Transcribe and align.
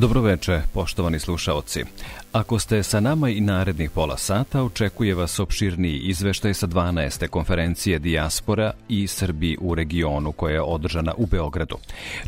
Dobroveče, 0.00 0.62
poštovani 0.72 1.18
slušaoci. 1.18 1.84
Ako 2.32 2.58
ste 2.58 2.82
sa 2.82 3.00
nama 3.00 3.28
i 3.28 3.40
narednih 3.40 3.90
pola 3.90 4.16
sata, 4.16 4.62
očekuje 4.62 5.14
vas 5.14 5.40
opširniji 5.40 5.98
izveštaj 5.98 6.54
sa 6.54 6.66
12. 6.66 7.28
konferencije 7.28 7.98
Dijaspora 7.98 8.72
i 8.88 9.06
Srbiji 9.06 9.56
u 9.60 9.74
regionu 9.74 10.32
koja 10.32 10.54
je 10.54 10.62
održana 10.62 11.14
u 11.16 11.26
Beogradu. 11.26 11.76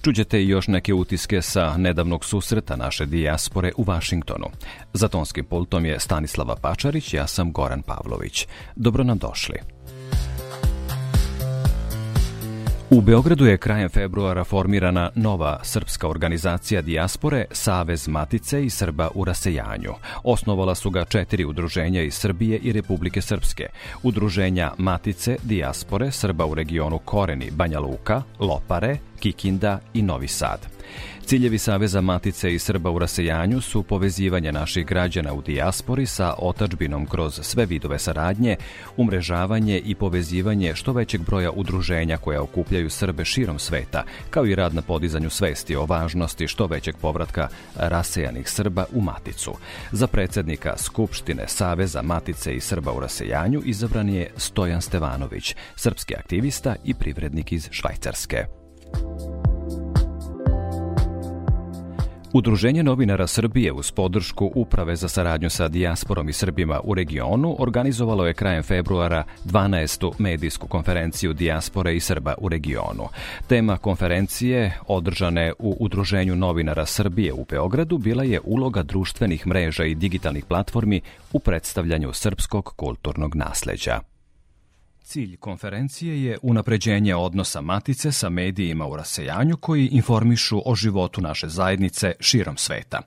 Čuđete 0.03 0.43
i 0.43 0.49
još 0.49 0.69
neke 0.69 0.95
utiske 0.95 1.43
sa 1.43 1.77
nedavnog 1.77 2.25
susreta 2.25 2.77
naše 2.77 3.07
dijaspore 3.07 3.73
u 3.77 3.83
Vašingtonu. 3.83 4.47
Za 4.93 5.09
tonskim 5.09 5.45
pultom 5.45 5.85
je 5.85 6.01
Stanislava 6.01 6.57
Pačarić, 6.57 7.15
ja 7.15 7.27
sam 7.27 7.53
Goran 7.53 7.83
Pavlović. 7.83 8.47
Dobro 8.77 9.05
nam 9.05 9.19
došli. 9.19 9.57
U 12.93 13.01
Beogradu 13.01 13.47
je 13.47 13.57
krajem 13.57 13.89
februara 13.89 14.45
formirana 14.45 15.11
nova 15.15 15.61
srpska 15.63 16.09
organizacija 16.09 16.83
dijaspore 16.83 17.45
Savez 17.51 18.09
Matice 18.09 18.65
i 18.65 18.71
Srba 18.71 19.09
u 19.15 19.25
rasejanju. 19.25 19.93
Osnovala 20.25 20.75
su 20.75 20.91
ga 20.91 21.05
četiri 21.05 21.45
udruženja 21.45 22.03
iz 22.03 22.15
Srbije 22.15 22.59
i 22.59 22.73
Republike 22.73 23.21
Srpske. 23.21 23.67
Udruženja 24.03 24.73
Matice, 24.79 25.37
dijaspore, 25.43 26.11
Srba 26.11 26.47
u 26.47 26.55
regionu 26.55 26.99
Koreni, 26.99 27.51
Banja 27.51 27.81
Luka, 27.81 28.23
Lopare, 28.39 28.97
Kikinda 29.21 29.79
i 29.95 30.03
Novi 30.03 30.29
Sad. 30.29 30.67
Ciljevi 31.27 31.59
Saveza 31.59 32.01
Matice 32.01 32.55
i 32.55 32.59
Srba 32.59 32.91
u 32.91 32.99
rasejanju 32.99 33.61
su 33.61 33.83
povezivanje 33.83 34.53
naših 34.53 34.87
građana 34.87 35.33
u 35.33 35.43
dijaspori 35.43 36.07
sa 36.07 36.35
otačbinom 36.39 37.07
kroz 37.07 37.41
sve 37.43 37.67
vidove 37.67 37.99
saradnje, 37.99 38.57
umrežavanje 38.97 39.79
i 39.79 39.95
povezivanje 39.95 40.75
što 40.75 40.93
većeg 40.93 41.21
broja 41.21 41.51
udruženja 41.51 42.17
koja 42.17 42.43
okupljaju 42.43 42.91
Srbe 42.91 43.25
širom 43.25 43.59
sveta, 43.59 44.05
kao 44.31 44.47
i 44.47 44.55
rad 44.55 44.75
na 44.75 44.83
podizanju 44.83 45.31
svesti 45.31 45.77
o 45.77 45.87
važnosti 45.87 46.49
što 46.49 46.67
većeg 46.67 46.97
povratka 46.97 47.49
rasejanih 47.77 48.51
Srba 48.51 48.85
u 48.93 49.01
Maticu. 49.01 49.55
Za 49.93 50.07
predsednika 50.07 50.77
Skupštine 50.77 51.49
Saveza 51.49 52.03
Matice 52.03 52.55
i 52.55 52.61
Srba 52.61 52.93
u 52.93 53.01
rasejanju 53.01 53.63
izabran 53.65 54.09
je 54.09 54.31
Stojan 54.37 54.83
Stevanović, 54.83 55.57
srpski 55.77 56.15
aktivista 56.17 56.77
i 56.85 56.95
privrednik 56.95 57.53
iz 57.53 57.69
Švajcarske. 57.71 58.47
Udruženje 62.35 62.83
novinara 62.83 63.27
Srbije 63.27 63.73
uz 63.73 63.91
podršku 63.91 64.53
Uprave 64.55 64.97
za 64.97 65.09
saradnju 65.09 65.51
sa 65.51 65.69
dijasporom 65.69 66.29
i 66.29 66.33
Srbima 66.33 66.81
u 66.85 66.95
regionu 66.95 67.57
organizovalo 67.59 68.27
je 68.27 68.35
krajem 68.35 68.63
februara 68.63 69.25
12. 69.45 70.13
medijsku 70.19 70.67
konferenciju 70.67 71.33
dijaspore 71.33 71.97
i 71.97 72.01
Srba 72.01 72.35
u 72.39 72.49
regionu. 72.49 73.09
Tema 73.47 73.77
konferencije, 73.77 74.79
održane 74.87 75.53
u 75.59 75.77
Udruženju 75.81 76.37
novinara 76.37 76.87
Srbije 76.87 77.33
u 77.33 77.45
Beogradu, 77.51 77.99
bila 77.99 78.25
je 78.25 78.41
uloga 78.45 78.83
društvenih 78.83 79.47
mreža 79.47 79.85
i 79.85 79.95
digitalnih 79.95 80.45
platformi 80.45 81.01
u 81.33 81.41
predstavljanju 81.41 82.13
srpskog 82.13 82.73
kulturnog 82.77 83.37
nasleđa. 83.37 84.12
Cilj 85.13 85.37
konferencije 85.37 86.25
je 86.25 86.39
unapređenje 86.43 87.15
odnosa 87.15 87.61
Matice 87.61 88.13
sa 88.13 88.29
medijima 88.29 88.87
u 88.87 88.97
rasejanju 88.97 89.57
koji 89.57 89.87
informišu 89.87 90.63
o 90.65 90.75
životu 90.75 91.21
naše 91.21 91.49
zajednice 91.49 92.13
širom 92.21 92.57
sveta. 92.57 93.01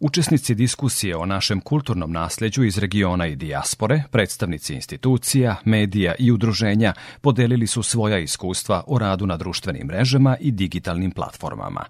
Učesnici 0.00 0.54
diskusije 0.54 1.16
o 1.16 1.26
našem 1.26 1.60
kulturnom 1.60 2.12
nasleđu 2.12 2.64
iz 2.64 2.78
regiona 2.78 3.26
i 3.26 3.36
dijaspore, 3.36 4.02
predstavnici 4.10 4.74
institucija, 4.74 5.56
medija 5.64 6.14
i 6.18 6.30
udruženja 6.30 6.94
podelili 7.20 7.66
su 7.66 7.82
svoja 7.82 8.18
iskustva 8.18 8.84
o 8.86 8.98
radu 8.98 9.26
na 9.26 9.36
društvenim 9.36 9.86
mrežama 9.86 10.36
i 10.40 10.50
digitalnim 10.50 11.10
platformama. 11.10 11.84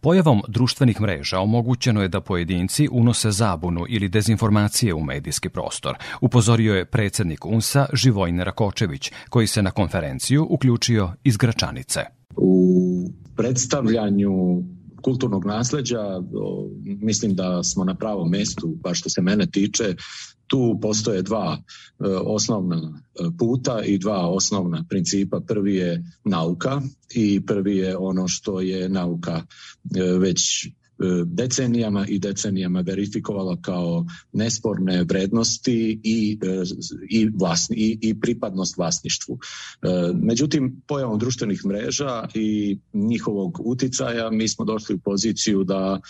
Pojavom 0.00 0.42
društvenih 0.48 1.00
mreža 1.00 1.40
omogućeno 1.40 2.02
je 2.02 2.08
da 2.08 2.20
pojedinci 2.20 2.88
unose 2.92 3.30
zabunu 3.30 3.84
ili 3.88 4.08
dezinformacije 4.08 4.94
u 4.94 5.04
medijski 5.04 5.48
prostor, 5.48 5.96
upozorio 6.20 6.74
je 6.74 6.84
predsednik 6.84 7.46
UNSA 7.46 7.86
Živojn 7.92 8.40
Rakočević 8.40 8.91
Marković, 8.92 9.10
koji 9.28 9.46
se 9.46 9.62
na 9.62 9.70
konferenciju 9.70 10.46
uključio 10.50 11.12
iz 11.24 11.36
Gračanice. 11.36 12.00
U 12.36 13.10
predstavljanju 13.36 14.62
kulturnog 15.02 15.46
nasleđa, 15.46 16.22
mislim 16.84 17.34
da 17.34 17.62
smo 17.62 17.84
na 17.84 17.94
pravom 17.94 18.30
mestu, 18.30 18.74
baš 18.82 19.00
što 19.00 19.10
se 19.10 19.22
mene 19.22 19.46
tiče, 19.46 19.94
tu 20.46 20.78
postoje 20.82 21.22
dva 21.22 21.58
e, 21.58 22.04
osnovna 22.26 22.76
e, 22.76 23.24
puta 23.38 23.82
i 23.84 23.98
dva 23.98 24.28
osnovna 24.28 24.84
principa. 24.88 25.40
Prvi 25.40 25.76
je 25.76 26.04
nauka 26.24 26.80
i 27.14 27.46
prvi 27.46 27.76
je 27.76 27.96
ono 27.96 28.28
što 28.28 28.60
je 28.60 28.88
nauka 28.88 29.42
e, 29.96 30.18
već 30.18 30.68
decenijama 31.26 32.06
i 32.06 32.18
decenijama 32.18 32.80
verifikovala 32.80 33.56
kao 33.62 34.06
nesporne 34.32 35.04
vrednosti 35.04 36.00
i, 36.04 36.38
e, 36.42 36.62
i, 37.10 37.30
vlasni, 37.40 37.76
i, 37.76 37.98
i 38.00 38.20
pripadnost 38.20 38.76
vlasništvu. 38.76 39.38
E, 39.82 39.88
međutim, 40.14 40.82
pojavom 40.88 41.18
društvenih 41.18 41.66
mreža 41.66 42.28
i 42.34 42.78
njihovog 42.92 43.60
uticaja 43.64 44.30
mi 44.30 44.48
smo 44.48 44.64
došli 44.64 44.94
u 44.94 44.98
poziciju 44.98 45.64
da 45.64 46.00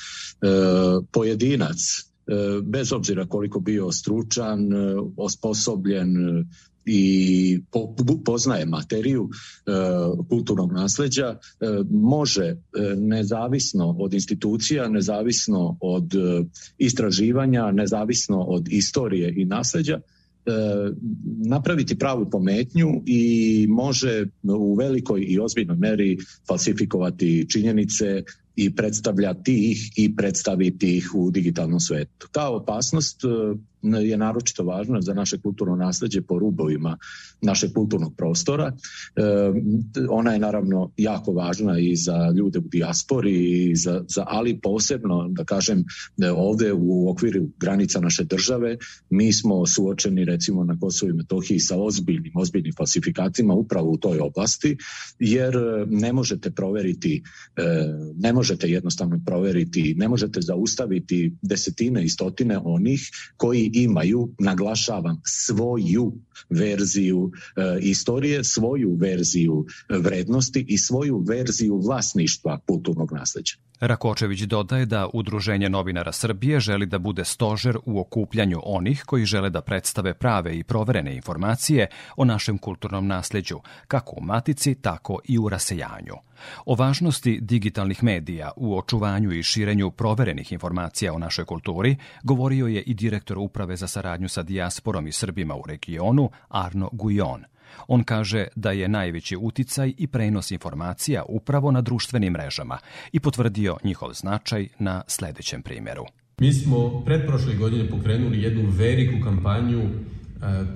pojedinac 1.13 1.79
bez 2.63 2.93
obzira 2.93 3.27
koliko 3.27 3.61
bio 3.61 3.93
stručan, 3.93 4.59
osposobljen, 5.17 6.17
i 6.87 7.61
po, 7.71 7.95
poznaje 8.25 8.67
materiju 8.67 9.29
e, 9.29 9.71
kulturnog 10.29 10.73
nasleđa 10.73 11.27
e, 11.27 11.39
može 11.91 12.45
e, 12.45 12.57
nezavisno 12.97 13.97
od 13.99 14.15
institucija, 14.15 14.89
nezavisno 14.89 15.77
od 15.81 16.13
istraživanja, 16.79 17.71
nezavisno 17.71 18.41
od 18.41 18.69
istorije 18.69 19.35
i 19.37 19.45
nasleđa 19.45 20.01
napraviti 21.47 21.99
pravu 21.99 22.31
pometnju 22.31 23.03
i 23.07 23.67
može 23.69 24.27
u 24.43 24.75
velikoj 24.75 25.25
i 25.29 25.39
ozbiljnoj 25.39 25.77
meri 25.77 26.19
falsifikovati 26.49 27.47
činjenice 27.51 28.23
i 28.57 28.75
predstavljati 28.75 29.71
ih 29.71 29.93
i 29.97 30.17
predstaviti 30.17 30.97
ih 30.97 31.15
u 31.15 31.31
digitalnom 31.31 31.81
svetu. 31.81 32.29
Ta 32.33 32.49
opasnost 32.51 33.21
je 33.83 34.17
naročito 34.17 34.65
važna 34.65 35.01
za 35.01 35.15
naše 35.15 35.39
kulturno 35.41 35.77
nasledđe 35.77 36.23
po 36.23 36.39
rubovima 36.39 36.99
našeg 37.41 37.73
kulturnog 37.73 38.15
prostora. 38.17 38.67
E, 38.67 39.23
ona 40.11 40.33
je 40.33 40.39
naravno 40.39 40.91
jako 40.97 41.33
važna 41.33 41.79
i 41.79 41.97
za 41.97 42.33
ljude 42.37 42.59
u 42.59 42.69
dijaspori, 42.69 43.71
i 43.71 43.77
za, 43.77 44.05
za, 44.09 44.25
ali 44.27 44.61
posebno, 44.61 45.29
da 45.29 45.45
kažem, 45.45 45.85
da 46.17 46.35
ovde 46.35 46.73
u 46.73 47.11
okviru 47.11 47.49
granica 47.61 48.01
naše 48.01 48.25
države 48.25 48.77
mi 49.11 49.33
smo 49.33 49.67
suočeni 49.67 50.25
recimo 50.25 50.65
na 50.65 50.79
Kosovo 50.81 51.11
i 51.11 51.13
Metohiji 51.13 51.59
sa 51.59 51.77
ozbiljnim, 51.77 52.33
ozbiljnim 52.37 52.75
falsifikatima 52.77 53.55
upravo 53.55 53.91
u 53.91 53.97
toj 53.97 54.19
oblasti, 54.19 54.77
jer 55.19 55.55
ne 55.87 56.13
možete 56.13 56.51
proveriti, 56.51 57.23
e, 57.57 57.63
ne 58.17 58.33
možete 58.33 58.69
jednostavno 58.69 59.21
proveriti, 59.27 59.95
ne 59.99 60.09
možete 60.09 60.41
zaustaviti 60.41 61.37
desetine 61.43 62.05
i 62.05 62.09
stotine 62.09 62.59
onih 62.59 63.11
koji 63.37 63.71
imaju, 63.73 64.29
naglašavam, 64.39 65.21
svoju 65.27 66.13
verziju 66.51 67.31
e, 67.57 67.79
istorije, 67.81 68.45
svoju 68.45 68.95
verziju 68.95 69.67
vrednosti 69.89 70.65
i 70.69 70.79
svoju 70.79 71.25
verziju 71.29 71.77
vlasništva 71.77 72.61
kulturnog 72.67 73.13
nasleđa. 73.13 73.55
Rakočević 73.83 74.41
dodaje 74.41 74.87
da 74.87 75.09
Udruženje 75.13 75.69
novinara 75.69 76.13
Srbije 76.13 76.61
želi 76.61 76.87
da 76.87 76.99
bude 76.99 77.25
stožer 77.25 77.79
u 77.85 78.01
okupljanju 78.01 78.61
onih 78.65 79.03
koji 79.07 79.25
žele 79.25 79.51
da 79.51 79.61
predstave 79.61 80.15
prave 80.15 80.59
i 80.59 80.65
proverene 80.65 81.15
informacije 81.15 81.87
o 82.17 82.25
našem 82.25 82.59
kulturnom 82.59 83.07
nasleđu, 83.07 83.61
kako 83.89 84.17
u 84.17 84.25
matici, 84.25 84.75
tako 84.75 85.19
i 85.25 85.39
u 85.39 85.49
rasejanju. 85.49 86.15
O 86.67 86.75
važnosti 86.75 87.39
digitalnih 87.41 88.05
medija 88.05 88.51
u 88.57 88.79
očuvanju 88.79 89.33
i 89.33 89.43
širenju 89.43 89.91
proverenih 89.91 90.53
informacija 90.53 91.15
o 91.15 91.19
našoj 91.19 91.45
kulturi 91.45 91.97
govorio 92.23 92.67
je 92.67 92.83
i 92.83 92.95
direktor 92.95 93.39
Uprave 93.39 93.77
za 93.77 93.89
saradnju 93.89 94.29
sa 94.29 94.43
dijasporom 94.43 95.07
i 95.07 95.13
Srbima 95.13 95.55
u 95.55 95.63
regionu 95.67 96.31
Arno 96.49 96.89
Gujon. 96.93 97.45
On 97.89 98.05
kaže 98.05 98.47
da 98.57 98.71
je 98.71 98.89
najveći 98.89 99.37
uticaj 99.37 99.93
i 99.99 100.07
prenos 100.07 100.51
informacija 100.51 101.23
upravo 101.29 101.71
na 101.71 101.81
društvenim 101.81 102.33
mrežama 102.33 102.79
i 103.13 103.21
potvrdio 103.21 103.77
njihov 103.85 104.13
značaj 104.13 104.69
na 104.79 105.03
sledećem 105.07 105.63
primjeru. 105.63 106.05
Mi 106.41 106.53
smo 106.53 107.03
predprošle 107.05 107.55
godine 107.55 107.91
pokrenuli 107.91 108.43
jednu 108.43 108.71
veliku 108.71 109.25
kampanju 109.25 109.81
e, 109.81 109.89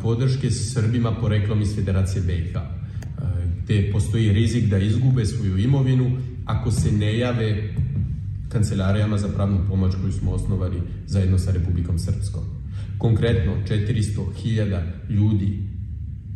podrške 0.02 0.50
Srbima 0.50 1.14
poreklom 1.20 1.62
iz 1.62 1.74
Federacije 1.74 2.22
BiH, 2.22 2.56
e, 2.56 2.60
gde 3.62 3.92
postoji 3.92 4.32
rizik 4.32 4.64
da 4.64 4.78
izgube 4.78 5.24
svoju 5.24 5.58
imovinu 5.58 6.18
ako 6.44 6.70
se 6.70 6.92
ne 6.92 7.18
jave 7.18 7.74
kancelarijama 8.48 9.18
za 9.18 9.28
pravnu 9.28 9.64
pomoć 9.68 9.94
koju 10.00 10.12
smo 10.12 10.30
osnovali 10.32 10.82
zajedno 11.06 11.38
sa 11.38 11.52
Republikom 11.52 11.98
Srpskom. 11.98 12.42
Konkretno, 12.98 13.52
400.000 13.68 14.82
ljudi 15.08 15.75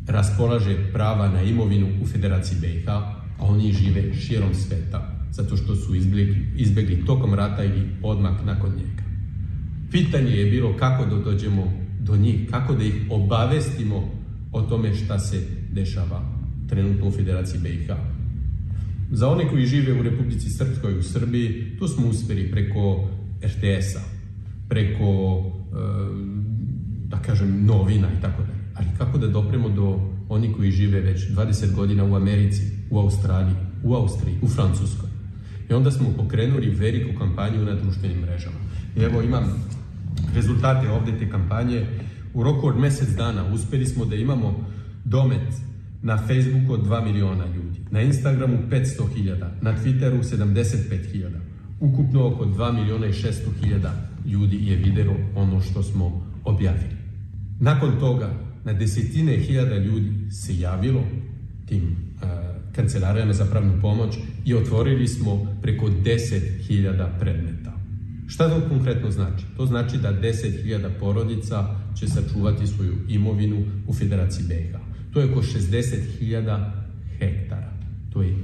raspolaže 0.06 0.92
prava 0.92 1.28
na 1.28 1.42
imovinu 1.42 1.88
u 2.02 2.06
Federaciji 2.06 2.58
BiH, 2.60 2.88
a 2.88 3.46
oni 3.46 3.72
žive 3.72 4.14
širom 4.14 4.54
sveta, 4.54 5.26
zato 5.32 5.56
što 5.56 5.76
su 5.76 5.94
izbjegli, 5.94 6.46
izbjegli 6.56 7.04
tokom 7.06 7.34
rata 7.34 7.64
ili 7.64 7.88
odmak 8.02 8.44
nakon 8.44 8.70
njega. 8.70 9.02
Pitanje 9.90 10.30
je 10.30 10.50
bilo 10.50 10.76
kako 10.76 11.04
da 11.04 11.22
dođemo 11.22 11.72
do 12.00 12.16
njih, 12.16 12.50
kako 12.50 12.74
da 12.74 12.84
ih 12.84 12.94
obavestimo 13.10 14.10
o 14.52 14.62
tome 14.62 14.94
šta 14.94 15.18
se 15.18 15.46
dešava 15.72 16.22
trenutno 16.68 17.08
u 17.08 17.10
Federaciji 17.10 17.60
BiH. 17.60 17.90
Za 19.10 19.28
one 19.28 19.48
koji 19.48 19.66
žive 19.66 20.00
u 20.00 20.02
Republici 20.02 20.50
Srpskoj 20.50 20.98
u 20.98 21.02
Srbiji, 21.02 21.76
tu 21.78 21.88
smo 21.88 22.08
uspeli 22.08 22.50
preko 22.50 23.08
RTS-a, 23.44 24.00
preko, 24.68 25.42
e, 25.72 25.86
da 27.08 27.18
kažem, 27.18 27.64
novina 27.66 28.08
i 28.18 28.20
tako 28.22 28.42
dalje 28.42 28.59
ali 28.74 28.86
kako 28.98 29.18
da 29.18 29.28
dopremo 29.28 29.68
do 29.68 30.00
oni 30.28 30.52
koji 30.52 30.70
žive 30.70 31.00
već 31.00 31.30
20 31.30 31.74
godina 31.74 32.04
u 32.04 32.14
Americi, 32.14 32.62
u 32.90 32.98
Australiji, 32.98 33.56
u 33.84 33.94
Austriji, 33.94 34.36
u 34.42 34.48
Francuskoj. 34.48 35.08
I 35.70 35.72
onda 35.72 35.90
smo 35.90 36.08
pokrenuli 36.16 36.70
veliku 36.70 37.18
kampanju 37.18 37.64
na 37.64 37.74
društvenim 37.74 38.20
mrežama. 38.20 38.56
I 38.96 39.00
evo 39.00 39.22
imam 39.22 39.44
rezultate 40.34 40.90
ovde 40.90 41.18
te 41.18 41.30
kampanje. 41.30 41.86
U 42.34 42.42
roku 42.42 42.66
od 42.66 42.78
mesec 42.78 43.08
dana 43.08 43.44
uspeli 43.52 43.86
smo 43.86 44.04
da 44.04 44.16
imamo 44.16 44.64
domet 45.04 45.48
na 46.02 46.16
Facebooku 46.18 46.72
od 46.72 46.86
2 46.86 47.04
miliona 47.04 47.46
ljudi, 47.46 47.80
na 47.90 48.00
Instagramu 48.00 48.58
500.000, 48.70 49.46
na 49.60 49.76
Twitteru 49.76 50.22
75.000. 50.22 51.28
Ukupno 51.80 52.26
oko 52.26 52.44
2 52.44 52.72
miliona 52.72 53.06
i 53.06 53.12
600 53.12 53.32
hiljada 53.60 53.92
ljudi 54.26 54.66
je 54.66 54.76
videlo 54.76 55.14
ono 55.34 55.60
što 55.60 55.82
smo 55.82 56.26
objavili. 56.44 56.96
Nakon 57.60 58.00
toga 58.00 58.49
na 58.64 58.72
desetine 58.72 59.36
hiljada 59.36 59.76
ljudi 59.76 60.30
se 60.30 60.58
javilo 60.58 61.04
tim 61.66 61.96
kancelarijama 62.72 63.32
za 63.32 63.44
pravnu 63.44 63.80
pomoć 63.80 64.14
i 64.44 64.54
otvorili 64.54 65.08
smo 65.08 65.58
preko 65.62 65.86
10.000 65.86 67.08
predmeta. 67.20 67.72
Šta 68.26 68.48
to 68.48 68.68
konkretno 68.68 69.10
znači? 69.10 69.44
To 69.56 69.66
znači 69.66 69.98
da 69.98 70.20
10.000 70.20 70.88
porodica 71.00 71.76
će 71.98 72.06
sačuvati 72.08 72.66
svoju 72.66 72.94
imovinu 73.08 73.64
u 73.86 73.94
Federaciji 73.94 74.46
BiH. 74.48 74.76
To 75.12 75.20
je 75.20 75.32
oko 75.32 75.42
60.000 75.42 76.70
hektara. 77.18 77.72
To 78.12 78.22
je 78.22 78.34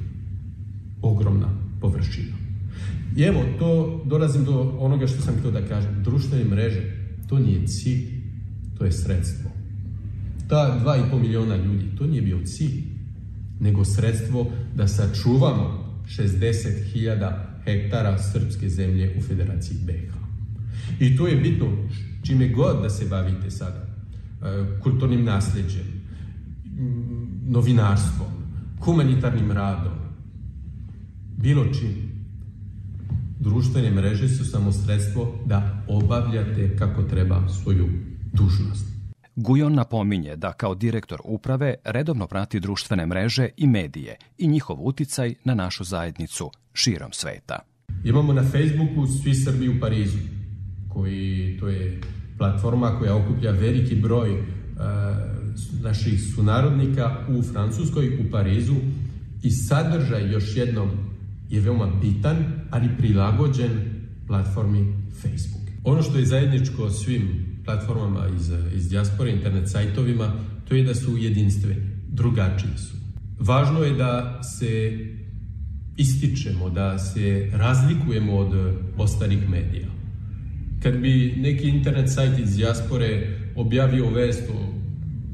ogromna 1.02 1.48
površina. 1.80 2.36
I 3.16 3.22
evo, 3.22 3.44
to 3.58 4.02
dolazim 4.06 4.44
do 4.44 4.76
onoga 4.78 5.06
što 5.06 5.20
sam 5.22 5.34
htio 5.38 5.50
da 5.50 5.68
kažem. 5.68 6.02
Društvene 6.02 6.44
mreže, 6.44 6.82
to 7.28 7.38
nije 7.38 7.66
cilj, 7.66 8.06
to 8.78 8.84
je 8.84 8.92
sredstvo 8.92 9.55
ta 10.48 10.80
2,5 10.84 11.20
miliona 11.20 11.56
ljudi, 11.56 11.96
to 11.98 12.06
nije 12.06 12.22
bio 12.22 12.38
cilj, 12.44 12.82
nego 13.60 13.84
sredstvo 13.84 14.52
da 14.74 14.88
sačuvamo 14.88 15.86
60.000 16.06 17.32
hektara 17.64 18.18
srpske 18.18 18.68
zemlje 18.68 19.14
u 19.18 19.22
Federaciji 19.22 19.78
BiH. 19.82 20.14
I 21.00 21.16
to 21.16 21.26
je 21.26 21.36
bitno, 21.36 21.66
čime 22.22 22.48
god 22.48 22.82
da 22.82 22.90
se 22.90 23.06
bavite 23.06 23.50
sada, 23.50 23.86
e, 24.42 24.80
kulturnim 24.82 25.24
nasledđem, 25.24 25.96
novinarstvom, 27.46 28.28
humanitarnim 28.80 29.50
radom, 29.50 29.92
bilo 31.36 31.64
čim. 31.64 32.06
Društvene 33.40 33.90
mreže 33.90 34.28
su 34.28 34.44
samo 34.44 34.72
sredstvo 34.72 35.38
da 35.46 35.84
obavljate 35.88 36.76
kako 36.76 37.02
treba 37.02 37.48
svoju 37.48 37.88
dužnost. 38.32 38.95
Gujon 39.36 39.74
napominje 39.74 40.36
da 40.36 40.52
kao 40.52 40.74
direktor 40.74 41.20
uprave 41.24 41.74
redovno 41.84 42.26
prati 42.26 42.60
društvene 42.60 43.06
mreže 43.06 43.48
i 43.56 43.66
medije 43.66 44.16
i 44.38 44.48
njihov 44.48 44.76
uticaj 44.80 45.34
na 45.44 45.54
našu 45.54 45.84
zajednicu 45.84 46.50
širom 46.72 47.12
sveta. 47.12 47.58
Imamo 48.04 48.32
na 48.32 48.42
Facebooku 48.42 49.06
Svi 49.06 49.34
Srbi 49.34 49.68
u 49.68 49.80
Parizu, 49.80 50.18
koji 50.88 51.56
to 51.60 51.68
je 51.68 52.00
platforma 52.38 52.98
koja 52.98 53.16
okuplja 53.16 53.50
veliki 53.50 53.94
broj 53.94 54.32
uh, 54.32 54.46
naših 55.82 56.20
sunarodnika 56.34 57.26
u 57.28 57.42
Francuskoj, 57.42 58.08
u 58.08 58.30
Parizu 58.30 58.74
i 59.42 59.50
sadržaj 59.50 60.32
još 60.32 60.56
jednom 60.56 60.90
je 61.48 61.60
veoma 61.60 61.86
bitan, 62.00 62.36
ali 62.70 62.96
prilagođen 62.98 63.70
platformi 64.26 64.94
Facebook. 65.22 65.62
Ono 65.84 66.02
što 66.02 66.18
je 66.18 66.26
zajedničko 66.26 66.90
svim 66.90 67.55
platformama 67.66 68.28
iz, 68.36 68.52
iz 68.74 68.88
dijaspore, 68.88 69.30
internet 69.30 69.70
sajtovima, 69.70 70.32
to 70.68 70.74
je 70.74 70.84
da 70.84 70.94
su 70.94 71.16
jedinstveni, 71.16 71.82
drugačiji 72.08 72.78
su. 72.78 72.96
Važno 73.38 73.82
je 73.82 73.92
da 73.92 74.40
se 74.42 74.98
ističemo, 75.96 76.70
da 76.70 76.98
se 76.98 77.50
razlikujemo 77.52 78.36
od 78.36 78.54
ostalih 78.96 79.48
medija. 79.50 79.86
Kad 80.82 80.96
bi 80.96 81.34
neki 81.36 81.68
internet 81.68 82.12
sajt 82.12 82.38
iz 82.38 82.56
dijaspore 82.56 83.38
objavio 83.56 84.10
vest 84.10 84.50
o 84.50 84.72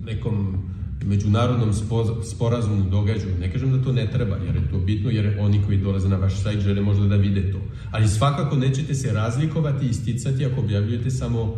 nekom 0.05 0.62
međunarodnom 1.05 1.73
sporazumu 2.34 2.90
događu. 2.90 3.26
Ne 3.40 3.52
kažem 3.52 3.70
da 3.70 3.84
to 3.84 3.93
ne 3.93 4.11
treba, 4.11 4.37
jer 4.37 4.56
je 4.56 4.70
to 4.70 4.79
bitno, 4.79 5.11
jer 5.11 5.37
oni 5.40 5.62
koji 5.67 5.79
dolaze 5.79 6.08
na 6.08 6.17
vaš 6.17 6.43
sajt 6.43 6.61
žele 6.61 6.81
možda 6.81 7.06
da 7.06 7.17
vide 7.17 7.52
to. 7.52 7.58
Ali 7.90 8.08
svakako 8.08 8.56
nećete 8.56 8.94
se 8.94 9.12
razlikovati 9.12 9.86
i 9.86 9.89
isticati 9.89 10.46
ako 10.46 10.60
objavljujete 10.60 11.10
samo 11.10 11.56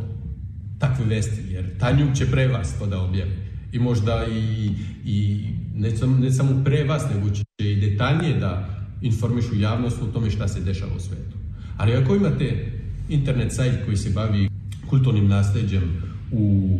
takve 0.78 1.04
vesti, 1.04 1.52
jer 1.52 1.78
Tanjuk 1.78 2.14
će 2.14 2.26
pre 2.26 2.48
vas 2.48 2.78
to 2.78 2.86
da 2.86 3.00
objavi. 3.00 3.32
I 3.72 3.78
možda 3.78 4.26
i, 4.26 4.70
i 5.04 5.46
ne, 5.74 5.96
samo, 5.96 6.18
ne 6.18 6.32
samo 6.32 6.64
pre 6.64 6.84
vas, 6.84 7.02
nego 7.14 7.30
će 7.30 7.42
i 7.58 7.76
detaljnije 7.76 8.38
da 8.38 8.68
informišu 9.02 9.60
javnost 9.60 10.02
o 10.02 10.06
tome 10.06 10.30
šta 10.30 10.48
se 10.48 10.60
dešava 10.60 10.96
u 10.96 11.00
svetu. 11.00 11.36
Ali 11.76 11.94
ako 11.94 12.16
imate 12.16 12.72
internet 13.08 13.52
sajt 13.52 13.84
koji 13.84 13.96
se 13.96 14.10
bavi 14.10 14.48
kulturnim 14.86 15.28
nasledđem 15.28 15.82
u, 16.32 16.78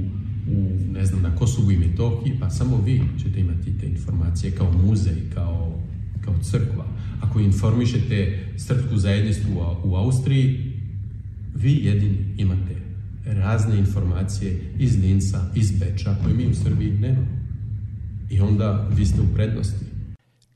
u 0.51 0.71
ne 0.93 1.07
znam, 1.07 1.23
na 1.23 1.37
Kosovu 1.37 1.71
i 1.71 1.79
Metohiji, 1.79 2.37
pa 2.41 2.51
samo 2.51 2.83
vi 2.85 3.03
ćete 3.23 3.41
imati 3.41 3.79
te 3.79 3.87
informacije 3.87 4.53
kao 4.53 4.73
muzej, 4.73 5.17
kao, 5.35 5.81
kao 6.25 6.35
crkva. 6.43 6.87
Ako 7.21 7.41
informišete 7.41 8.49
srpsku 8.57 8.97
zajednicu 8.97 9.41
u, 9.55 9.91
u 9.91 9.97
Austriji, 9.97 10.73
vi 11.55 11.73
jedini 11.85 12.19
imate 12.37 12.84
razne 13.27 13.79
informacije 13.79 14.61
iz 14.79 14.97
Linca, 14.97 15.41
iz 15.55 15.71
Beča, 15.79 16.17
koje 16.23 16.35
mi 16.35 16.47
u 16.47 16.55
Srbiji 16.55 16.99
nemamo. 16.99 17.45
I 18.31 18.41
onda 18.41 18.89
vi 18.97 19.07
ste 19.07 19.21
u 19.21 19.35
prednosti. 19.35 19.94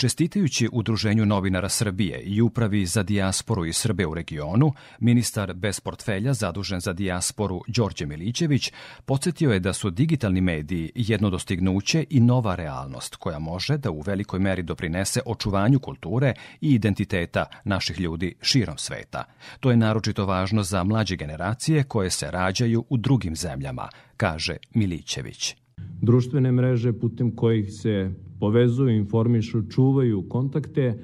Čestitajući 0.00 0.68
Udruženju 0.72 1.26
novinara 1.26 1.68
Srbije 1.68 2.20
i 2.20 2.40
upravi 2.40 2.86
za 2.86 3.02
dijasporu 3.02 3.66
i 3.66 3.72
Srbe 3.72 4.06
u 4.06 4.14
regionu, 4.14 4.72
ministar 5.00 5.54
bez 5.54 5.80
portfelja 5.80 6.34
zadužen 6.34 6.80
za 6.80 6.92
dijasporu 6.92 7.60
Đorđe 7.66 8.06
Milićević 8.06 8.72
podsjetio 9.04 9.52
je 9.52 9.60
da 9.60 9.72
su 9.72 9.90
digitalni 9.90 10.40
mediji 10.40 10.92
jedno 10.94 11.30
dostignuće 11.30 12.04
i 12.10 12.20
nova 12.20 12.54
realnost 12.54 13.16
koja 13.16 13.38
može 13.38 13.76
da 13.78 13.90
u 13.90 14.00
velikoj 14.00 14.40
meri 14.40 14.62
doprinese 14.62 15.20
očuvanju 15.26 15.78
kulture 15.78 16.34
i 16.60 16.74
identiteta 16.74 17.44
naših 17.64 18.00
ljudi 18.00 18.34
širom 18.42 18.78
sveta. 18.78 19.24
To 19.60 19.70
je 19.70 19.76
naročito 19.76 20.26
važno 20.26 20.62
za 20.62 20.84
mlađe 20.84 21.16
generacije 21.16 21.84
koje 21.84 22.10
se 22.10 22.30
rađaju 22.30 22.84
u 22.88 22.96
drugim 22.96 23.36
zemljama, 23.36 23.88
kaže 24.16 24.56
Milićević. 24.74 25.56
Društvene 26.02 26.52
mreže 26.52 26.92
putem 26.92 27.30
kojih 27.30 27.72
se 27.72 28.10
povezuju, 28.40 28.96
informišu, 28.96 29.62
čuvaju 29.70 30.22
kontakte, 30.28 30.98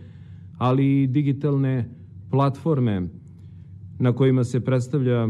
ali 0.58 1.02
i 1.02 1.06
digitalne 1.06 1.88
platforme 2.30 3.08
na 3.98 4.12
kojima 4.12 4.44
se 4.44 4.60
predstavlja 4.60 5.28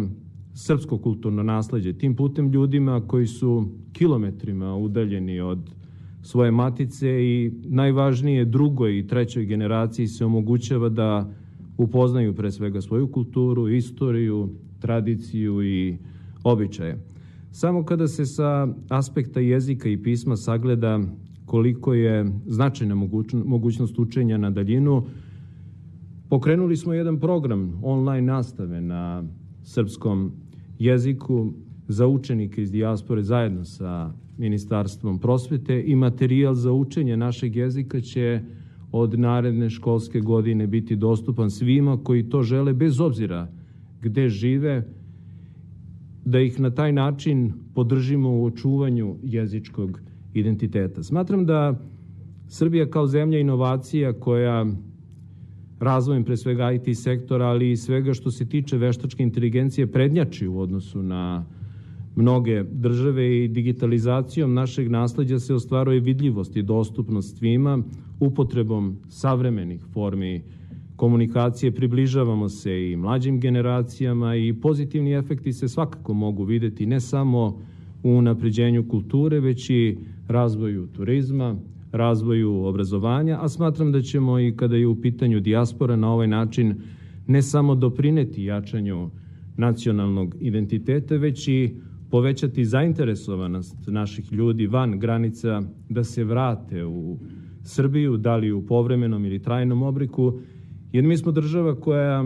srpsko 0.55 0.99
kulturno 0.99 1.43
nasledđe. 1.43 1.93
Tim 1.93 2.17
putem 2.17 2.51
ljudima 2.51 3.01
koji 3.07 3.27
su 3.27 3.69
kilometrima 3.93 4.77
udaljeni 4.77 5.41
od 5.41 5.71
svoje 6.23 6.51
matice 6.51 7.09
i 7.09 7.53
najvažnije 7.65 8.45
drugoj 8.45 8.99
i 8.99 9.07
trećoj 9.07 9.45
generaciji 9.45 10.07
se 10.07 10.25
omogućava 10.25 10.89
da 10.89 11.31
upoznaju 11.77 12.35
pre 12.35 12.51
svega 12.51 12.81
svoju 12.81 13.07
kulturu, 13.07 13.69
istoriju, 13.69 14.49
tradiciju 14.81 15.63
i 15.63 15.97
običaje. 16.45 17.14
Samo 17.55 17.85
kada 17.85 18.09
se 18.09 18.27
sa 18.27 18.69
aspekta 18.89 19.41
jezika 19.41 19.89
i 19.89 20.03
pisma 20.03 20.37
sagleda 20.37 21.01
koliko 21.47 21.95
je 21.95 22.27
značajna 22.47 22.95
mogućnost 23.45 23.99
učenja 23.99 24.39
na 24.39 24.51
daljinu, 24.51 25.07
pokrenuli 26.29 26.77
smo 26.77 26.93
jedan 26.93 27.21
program 27.21 27.81
online 27.83 28.33
nastave 28.33 28.81
na 28.81 29.25
srpskom 29.63 30.33
jeziku 30.79 31.53
za 31.89 32.07
učenike 32.07 32.63
iz 32.63 32.73
dijaspore 32.73 33.23
zajedno 33.23 33.65
sa 33.65 34.13
Ministarstvom 34.39 35.19
prosvete 35.19 35.83
i 35.87 35.97
materijal 35.97 36.55
za 36.55 36.73
učenje 36.73 37.17
našeg 37.17 37.57
jezika 37.57 38.01
će 38.01 38.41
od 38.93 39.19
naredne 39.19 39.71
školske 39.71 40.21
godine 40.21 40.67
biti 40.67 40.97
dostupan 40.97 41.51
svima 41.51 41.99
koji 42.05 42.29
to 42.29 42.43
žele 42.43 42.73
bez 42.73 43.01
obzira 43.01 43.49
gde 44.01 44.29
žive, 44.29 44.87
da 46.25 46.41
ih 46.41 46.61
na 46.61 46.71
taj 46.71 46.93
način 46.93 47.53
podržimo 47.75 48.31
u 48.31 48.45
očuvanju 48.45 49.17
jezičkog 49.23 50.01
identiteta. 50.35 51.03
Smatram 51.03 51.47
da 51.47 51.81
Srbija 52.49 52.91
kao 52.91 53.07
zemlja 53.07 53.39
inovacija 53.39 54.13
koja 54.13 54.67
razvojem 55.81 56.25
pre 56.25 56.37
svega 56.37 56.73
IT 56.73 56.99
sektora, 56.99 57.47
ali 57.47 57.71
i 57.71 57.77
svega 57.77 58.15
što 58.15 58.31
se 58.31 58.49
tiče 58.49 58.79
veštačke 58.79 59.23
inteligencije 59.23 59.87
prednjači 59.87 60.47
u 60.47 60.61
odnosu 60.61 61.03
na 61.03 61.45
mnoge 62.17 62.63
države 62.63 63.45
i 63.45 63.49
digitalizacijom 63.49 64.55
našeg 64.55 64.91
nasledđa 64.91 65.39
se 65.39 65.55
ostvaruje 65.55 66.01
vidljivost 66.01 66.57
i 66.57 66.63
dostupnost 66.63 67.39
svima 67.39 67.83
upotrebom 68.21 68.97
savremenih 69.09 69.81
formi 69.93 70.43
komunikacije 70.97 71.73
približavamo 71.73 72.49
se 72.49 72.91
i 72.91 72.97
mlađim 72.97 73.41
generacijama 73.41 74.37
i 74.37 74.53
pozitivni 74.53 75.13
efekti 75.13 75.53
se 75.53 75.69
svakako 75.69 76.15
mogu 76.15 76.45
videti 76.45 76.87
ne 76.87 77.01
samo 77.01 77.61
u 78.03 78.23
napređenju 78.23 78.89
kulture, 78.89 79.41
već 79.41 79.71
i 79.71 79.97
razvoju 80.29 80.87
turizma, 80.87 81.57
razvoju 81.93 82.65
obrazovanja, 82.65 83.39
a 83.41 83.49
smatram 83.49 83.93
da 83.93 84.03
ćemo 84.03 84.41
i 84.41 84.57
kada 84.57 84.77
je 84.77 84.87
u 84.87 85.01
pitanju 85.01 85.41
dijaspora 85.41 85.97
na 85.97 86.13
ovaj 86.13 86.27
način 86.27 86.75
ne 87.27 87.43
samo 87.43 87.75
doprineti 87.75 88.45
jačanju 88.45 89.11
nacionalnog 89.57 90.37
identiteta, 90.41 91.17
već 91.17 91.49
i 91.49 91.75
povećati 92.11 92.65
zainteresovanost 92.65 93.77
naših 93.87 94.33
ljudi 94.33 94.67
van 94.67 94.99
granica 94.99 95.63
da 95.89 96.05
se 96.05 96.25
vrate 96.25 96.85
u 96.85 97.19
Srbiju, 97.63 98.17
da 98.17 98.37
li 98.37 98.53
u 98.53 98.67
povremenom 98.67 99.25
ili 99.25 99.43
trajnom 99.43 99.83
obliku, 99.83 100.39
jer 100.95 101.05
mi 101.05 101.17
smo 101.17 101.33
država 101.33 101.75
koja 101.75 102.25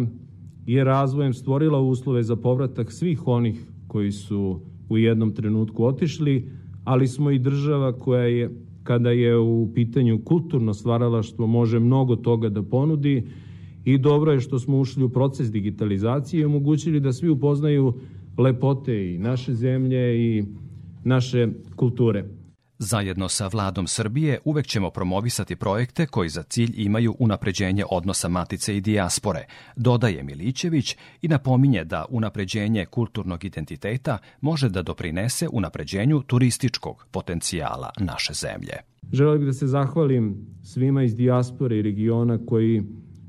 je 0.66 0.84
razvojem 0.84 1.34
stvorila 1.34 1.80
uslove 1.80 2.22
za 2.22 2.36
povratak 2.36 2.92
svih 2.92 3.28
onih 3.28 3.64
koji 3.86 4.12
su 4.12 4.60
u 4.88 4.98
jednom 4.98 5.34
trenutku 5.34 5.84
otišli, 5.84 6.50
ali 6.84 7.08
smo 7.08 7.30
i 7.30 7.38
država 7.38 7.92
koja 7.92 8.22
je, 8.22 8.50
kada 8.82 9.10
je 9.10 9.38
u 9.38 9.70
pitanju 9.74 10.20
kulturno 10.24 10.74
stvaralaštvo, 10.74 11.46
može 11.46 11.80
mnogo 11.80 12.16
toga 12.16 12.48
da 12.48 12.62
ponudi 12.62 13.26
i 13.84 13.98
dobro 13.98 14.32
je 14.32 14.40
što 14.40 14.58
smo 14.58 14.80
ušli 14.80 15.04
u 15.04 15.08
proces 15.08 15.50
digitalizacije 15.52 16.40
i 16.40 16.44
omogućili 16.44 17.00
da 17.00 17.12
svi 17.12 17.28
upoznaju 17.28 17.92
lepote 18.38 19.14
i 19.14 19.18
naše 19.18 19.54
zemlje 19.54 20.18
i 20.18 20.44
naše 21.04 21.48
kulture. 21.76 22.24
Zajedno 22.80 23.28
sa 23.28 23.48
vladom 23.52 23.86
Srbije 23.86 24.38
uvek 24.44 24.66
ćemo 24.66 24.90
promovisati 24.90 25.56
projekte 25.56 26.06
koji 26.06 26.28
za 26.28 26.42
cilj 26.42 26.74
imaju 26.76 27.14
unapređenje 27.18 27.84
odnosa 27.90 28.28
matice 28.28 28.76
i 28.76 28.80
dijaspore, 28.80 29.44
dodaje 29.76 30.22
Milićević 30.22 30.96
i 31.22 31.28
napominje 31.28 31.84
da 31.84 32.04
unapređenje 32.10 32.86
kulturnog 32.86 33.44
identiteta 33.44 34.18
može 34.40 34.68
da 34.68 34.82
doprinese 34.82 35.48
unapređenju 35.52 36.22
turističkog 36.22 37.06
potencijala 37.10 37.90
naše 38.00 38.32
zemlje. 38.32 38.74
Želeo 39.12 39.38
bih 39.38 39.46
da 39.46 39.52
se 39.52 39.66
zahvalim 39.66 40.46
svima 40.62 41.02
iz 41.02 41.16
dijaspore 41.16 41.78
i 41.78 41.82
regiona 41.82 42.38
koji 42.46 42.82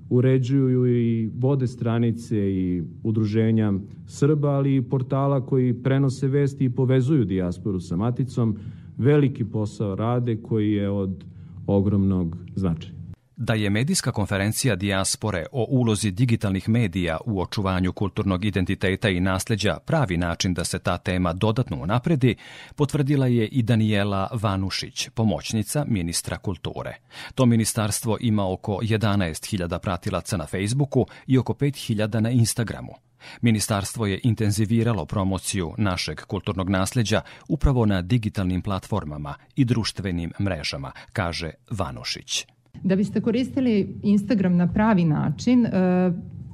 uređuju 0.10 0.88
i 0.88 1.32
vode 1.38 1.68
stranice 1.68 2.38
i 2.38 2.84
udruženja 3.04 3.74
Srba, 4.08 4.50
ali 4.50 4.76
i 4.76 4.82
portala 4.82 5.46
koji 5.46 5.84
prenose 5.84 6.28
vesti 6.28 6.66
i 6.66 6.70
povezuju 6.70 7.26
dijasporu 7.26 7.80
sa 7.80 7.96
maticom, 7.96 8.58
veliki 9.00 9.46
posao 9.46 9.96
rade 9.96 10.38
koji 10.44 10.72
je 10.72 10.90
od 10.90 11.24
ogromnog 11.68 12.38
značaja. 12.56 13.00
Da 13.42 13.54
je 13.54 13.70
medijska 13.70 14.12
konferencija 14.12 14.76
Dijaspore 14.76 15.46
o 15.52 15.66
ulozi 15.70 16.12
digitalnih 16.12 16.70
medija 16.70 17.18
u 17.26 17.42
očuvanju 17.42 17.94
kulturnog 17.94 18.46
identiteta 18.46 19.10
i 19.10 19.20
nasleđa 19.20 19.78
pravi 19.86 20.18
način 20.18 20.54
da 20.54 20.64
se 20.64 20.80
ta 20.80 20.98
tema 20.98 21.34
dodatno 21.34 21.82
unapredi, 21.82 22.36
potvrdila 22.76 23.28
je 23.28 23.48
i 23.48 23.62
Daniela 23.62 24.30
Vanušić, 24.34 25.10
pomoćnica 25.10 25.86
ministra 25.88 26.38
kulture. 26.38 26.96
To 27.36 27.46
ministarstvo 27.46 28.18
ima 28.22 28.52
oko 28.52 28.80
11.000 28.82 29.80
pratilaca 29.80 30.38
na 30.38 30.46
Facebooku 30.46 31.06
i 31.28 31.38
oko 31.38 31.54
5.000 31.54 32.20
na 32.20 32.30
Instagramu. 32.30 33.09
Ministarstvo 33.42 34.06
je 34.06 34.20
intenziviralo 34.24 35.06
promociju 35.06 35.74
našeg 35.78 36.20
kulturnog 36.20 36.70
nasleđa 36.70 37.22
upravo 37.48 37.86
na 37.86 38.02
digitalnim 38.02 38.62
platformama 38.62 39.36
i 39.56 39.66
društvenim 39.66 40.32
mrežama, 40.40 40.92
kaže 41.14 41.52
Vanušić. 41.72 42.46
Da 42.84 42.96
biste 42.96 43.22
koristili 43.22 44.00
Instagram 44.04 44.58
na 44.58 44.74
pravi 44.74 45.06
način, 45.06 45.66
e, 45.66 45.72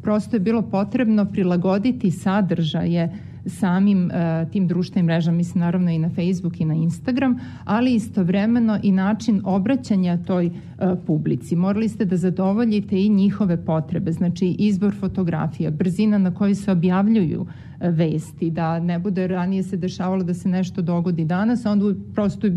prosto 0.02 0.36
je 0.36 0.40
bilo 0.40 0.62
potrebno 0.62 1.26
prilagoditi 1.26 2.12
sadržaje 2.12 3.35
samim 3.46 4.06
uh, 4.06 4.52
tim 4.52 4.68
društvenim 4.68 5.06
mrežama, 5.06 5.38
mislim 5.38 5.60
naravno 5.60 5.92
i 5.92 6.00
na 6.00 6.10
Facebook 6.10 6.62
i 6.62 6.66
na 6.66 6.74
Instagram, 6.74 7.40
ali 7.64 7.94
istovremeno 7.94 8.80
i 8.84 8.92
način 8.92 9.42
obraćanja 9.44 10.18
toj 10.18 10.46
uh, 10.46 10.54
publici. 11.08 11.56
Morali 11.56 11.90
ste 11.90 12.06
da 12.06 12.18
zadovoljite 12.18 13.06
i 13.06 13.10
njihove 13.10 13.66
potrebe, 13.66 14.12
znači 14.12 14.48
izbor 14.48 14.94
fotografija, 15.00 15.72
brzina 15.72 16.18
na 16.18 16.34
kojoj 16.34 16.56
se 16.56 16.72
objavljuju 16.72 17.42
uh, 17.42 17.48
vesti, 17.80 18.52
da 18.52 18.80
ne 18.80 19.00
bude 19.00 19.28
ranije 19.28 19.64
se 19.64 19.78
dešavalo 19.78 20.24
da 20.24 20.34
se 20.34 20.50
nešto 20.50 20.82
dogodi 20.82 21.26
danas, 21.26 21.66
a 21.66 21.72
onda 21.72 21.94
prosto 22.14 22.48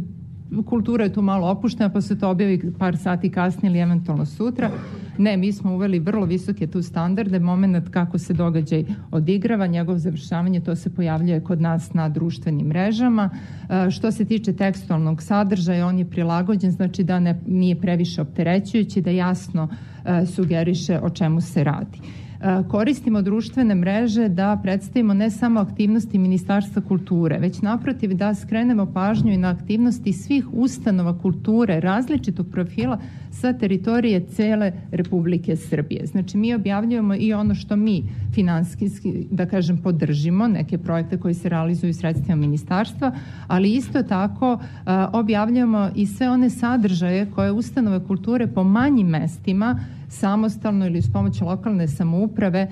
kultura 0.65 1.05
je 1.05 1.13
tu 1.13 1.23
malo 1.23 1.51
opuštena 1.51 1.89
pa 1.89 2.01
se 2.01 2.19
to 2.19 2.31
objavi 2.31 2.73
par 2.79 2.97
sati 2.97 3.31
kasnije 3.31 3.71
ili 3.71 3.79
eventualno 3.79 4.27
sutra. 4.27 4.71
Ne, 5.19 5.37
mi 5.37 5.53
smo 5.53 5.75
uveli 5.75 5.99
vrlo 5.99 6.27
visoke 6.27 6.67
tu 6.67 6.83
standarde, 6.83 7.39
moment 7.39 7.89
kako 7.91 8.19
se 8.19 8.35
događaj 8.35 8.85
odigrava, 9.11 9.67
njegov 9.67 9.99
završavanje, 9.99 10.61
to 10.61 10.77
se 10.77 10.95
pojavljuje 10.95 11.41
kod 11.41 11.61
nas 11.61 11.95
na 11.95 12.09
društvenim 12.09 12.67
mrežama. 12.67 13.31
E, 13.69 13.91
što 13.91 14.13
se 14.13 14.25
tiče 14.25 14.53
tekstualnog 14.53 15.23
sadržaja, 15.23 15.87
on 15.87 15.99
je 15.99 16.11
prilagođen, 16.11 16.71
znači 16.71 17.05
da 17.05 17.21
ne, 17.21 17.41
nije 17.47 17.81
previše 17.81 18.23
opterećujući, 18.23 19.03
da 19.03 19.11
jasno 19.11 19.69
e, 20.05 20.27
sugeriše 20.27 20.99
o 21.03 21.11
čemu 21.11 21.41
se 21.41 21.65
radi. 21.65 21.99
E, 22.41 22.63
koristimo 22.69 23.23
društvene 23.23 23.75
mreže 23.75 24.29
da 24.29 24.61
predstavimo 24.63 25.15
ne 25.15 25.31
samo 25.31 25.61
aktivnosti 25.61 26.19
Ministarstva 26.19 26.83
kulture, 26.83 27.39
već 27.39 27.63
naprotiv 27.63 28.15
da 28.15 28.35
skrenemo 28.35 28.87
pažnju 28.87 29.33
i 29.33 29.37
na 29.37 29.49
aktivnosti 29.49 30.13
svih 30.13 30.47
ustanova 30.53 31.19
kulture 31.19 31.81
različitog 31.81 32.47
profila 32.53 32.99
sa 33.31 33.53
teritorije 33.53 34.27
cele 34.27 34.73
Republike 34.91 35.57
Srbije. 35.57 36.07
Znači 36.07 36.39
mi 36.39 36.55
objavljujemo 36.55 37.15
i 37.15 37.33
ono 37.33 37.55
što 37.55 37.77
mi 37.77 38.05
finanskijski, 38.35 39.27
da 39.31 39.47
kažem, 39.47 39.79
podržimo, 39.79 40.49
neke 40.49 40.79
projekte 40.79 41.19
koji 41.19 41.35
se 41.35 41.49
realizuju 41.49 41.95
sredstvima 41.95 42.37
ministarstva, 42.37 43.13
ali 43.47 43.73
isto 43.73 44.03
tako 44.03 44.59
e, 44.63 44.91
objavljujemo 45.13 45.91
i 45.95 46.07
sve 46.07 46.31
one 46.31 46.51
sadržaje 46.51 47.27
koje 47.35 47.53
ustanove 47.53 48.07
kulture 48.07 48.47
po 48.47 48.65
manjim 48.65 49.07
mestima 49.07 49.79
samostalno 50.09 50.87
ili 50.87 51.03
s 51.03 51.13
pomoću 51.13 51.45
lokalne 51.45 51.89
samouprave 51.89 52.28
e, 52.59 52.69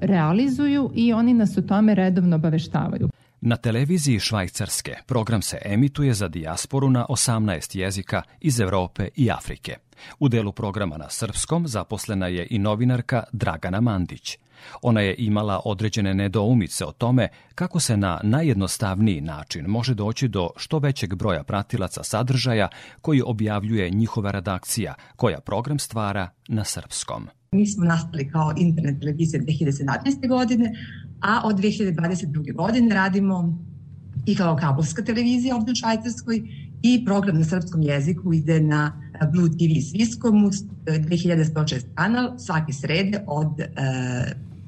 realizuju 0.00 0.90
i 0.94 1.12
oni 1.12 1.34
nas 1.34 1.58
o 1.58 1.62
tome 1.62 1.94
redovno 1.94 2.36
obaveštavaju. 2.36 3.08
Na 3.40 3.56
televiziji 3.56 4.20
Švajcarske 4.20 4.96
program 5.06 5.42
se 5.42 5.58
emituje 5.64 6.14
za 6.14 6.28
dijasporu 6.28 6.90
na 6.90 7.06
18 7.08 7.78
jezika 7.78 8.22
iz 8.40 8.60
Evrope 8.60 9.08
i 9.16 9.30
Afrike. 9.30 9.76
U 10.18 10.28
delu 10.28 10.52
programa 10.52 10.96
na 10.96 11.08
srpskom 11.08 11.68
zaposlena 11.68 12.26
je 12.26 12.46
i 12.50 12.58
novinarka 12.58 13.24
Dragana 13.32 13.80
Mandić. 13.80 14.38
Ona 14.82 15.00
je 15.00 15.14
imala 15.18 15.60
određene 15.64 16.14
nedoumice 16.14 16.84
o 16.84 16.92
tome 16.92 17.28
kako 17.54 17.80
se 17.80 17.96
na 17.96 18.20
najjednostavniji 18.22 19.20
način 19.20 19.64
može 19.66 19.94
doći 19.94 20.28
do 20.28 20.50
što 20.56 20.78
većeg 20.78 21.14
broja 21.14 21.42
pratilaca 21.42 22.02
sadržaja 22.04 22.68
koji 23.00 23.22
objavljuje 23.26 23.90
njihova 23.90 24.30
redakcija, 24.30 24.94
koja 25.16 25.40
program 25.40 25.78
stvara 25.78 26.28
na 26.48 26.64
srpskom. 26.64 27.28
Mi 27.52 27.66
smo 27.66 27.84
nastali 27.84 28.30
kao 28.30 28.54
internet 28.56 29.00
televizija 29.00 29.42
2017. 29.42 30.28
godine, 30.28 30.72
a 31.20 31.40
od 31.44 31.56
2022. 31.56 32.54
godine 32.54 32.94
radimo 32.94 33.58
i 34.26 34.36
kao 34.36 34.56
kabelska 34.56 35.02
televizija 35.02 35.56
ovdje 35.56 35.72
u 35.72 35.74
Švajcarskoj 35.74 36.42
i 36.82 37.04
program 37.04 37.38
na 37.38 37.44
srpskom 37.44 37.82
jeziku 37.82 38.32
ide 38.32 38.60
na 38.60 39.02
Blue 39.32 39.48
TV 39.48 39.80
Sviskomu 39.90 40.50
2106 40.86 41.80
kanal 41.94 42.38
svake 42.38 42.72
srede 42.72 43.24
od 43.26 43.60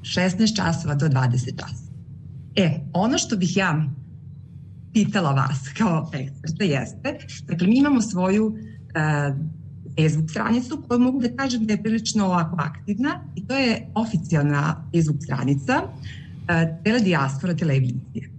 16 0.01 0.55
časova 0.55 0.95
do 0.95 1.07
20 1.07 1.59
časova. 1.59 1.91
E, 2.55 2.79
ono 2.93 3.17
što 3.17 3.37
bih 3.37 3.57
ja 3.57 3.85
pitala 4.93 5.31
vas 5.31 5.69
kao 5.77 6.11
eksperta 6.13 6.63
jeste, 6.63 7.17
dakle 7.47 7.67
mi 7.67 7.77
imamo 7.77 8.01
svoju 8.01 8.45
uh, 8.45 8.55
Facebook 9.99 10.29
stranicu 10.29 10.83
koju 10.87 10.99
mogu 10.99 11.21
da 11.21 11.35
kažem 11.35 11.65
da 11.65 11.73
je 11.73 11.83
prilično 11.83 12.25
ovako 12.25 12.57
aktivna 12.59 13.23
i 13.35 13.47
to 13.47 13.57
je 13.57 13.87
oficijalna 13.95 14.83
Facebook 14.95 15.23
stranica 15.23 15.81
uh, 15.83 16.83
Telediaspora 16.83 17.55
televizije. 17.55 18.31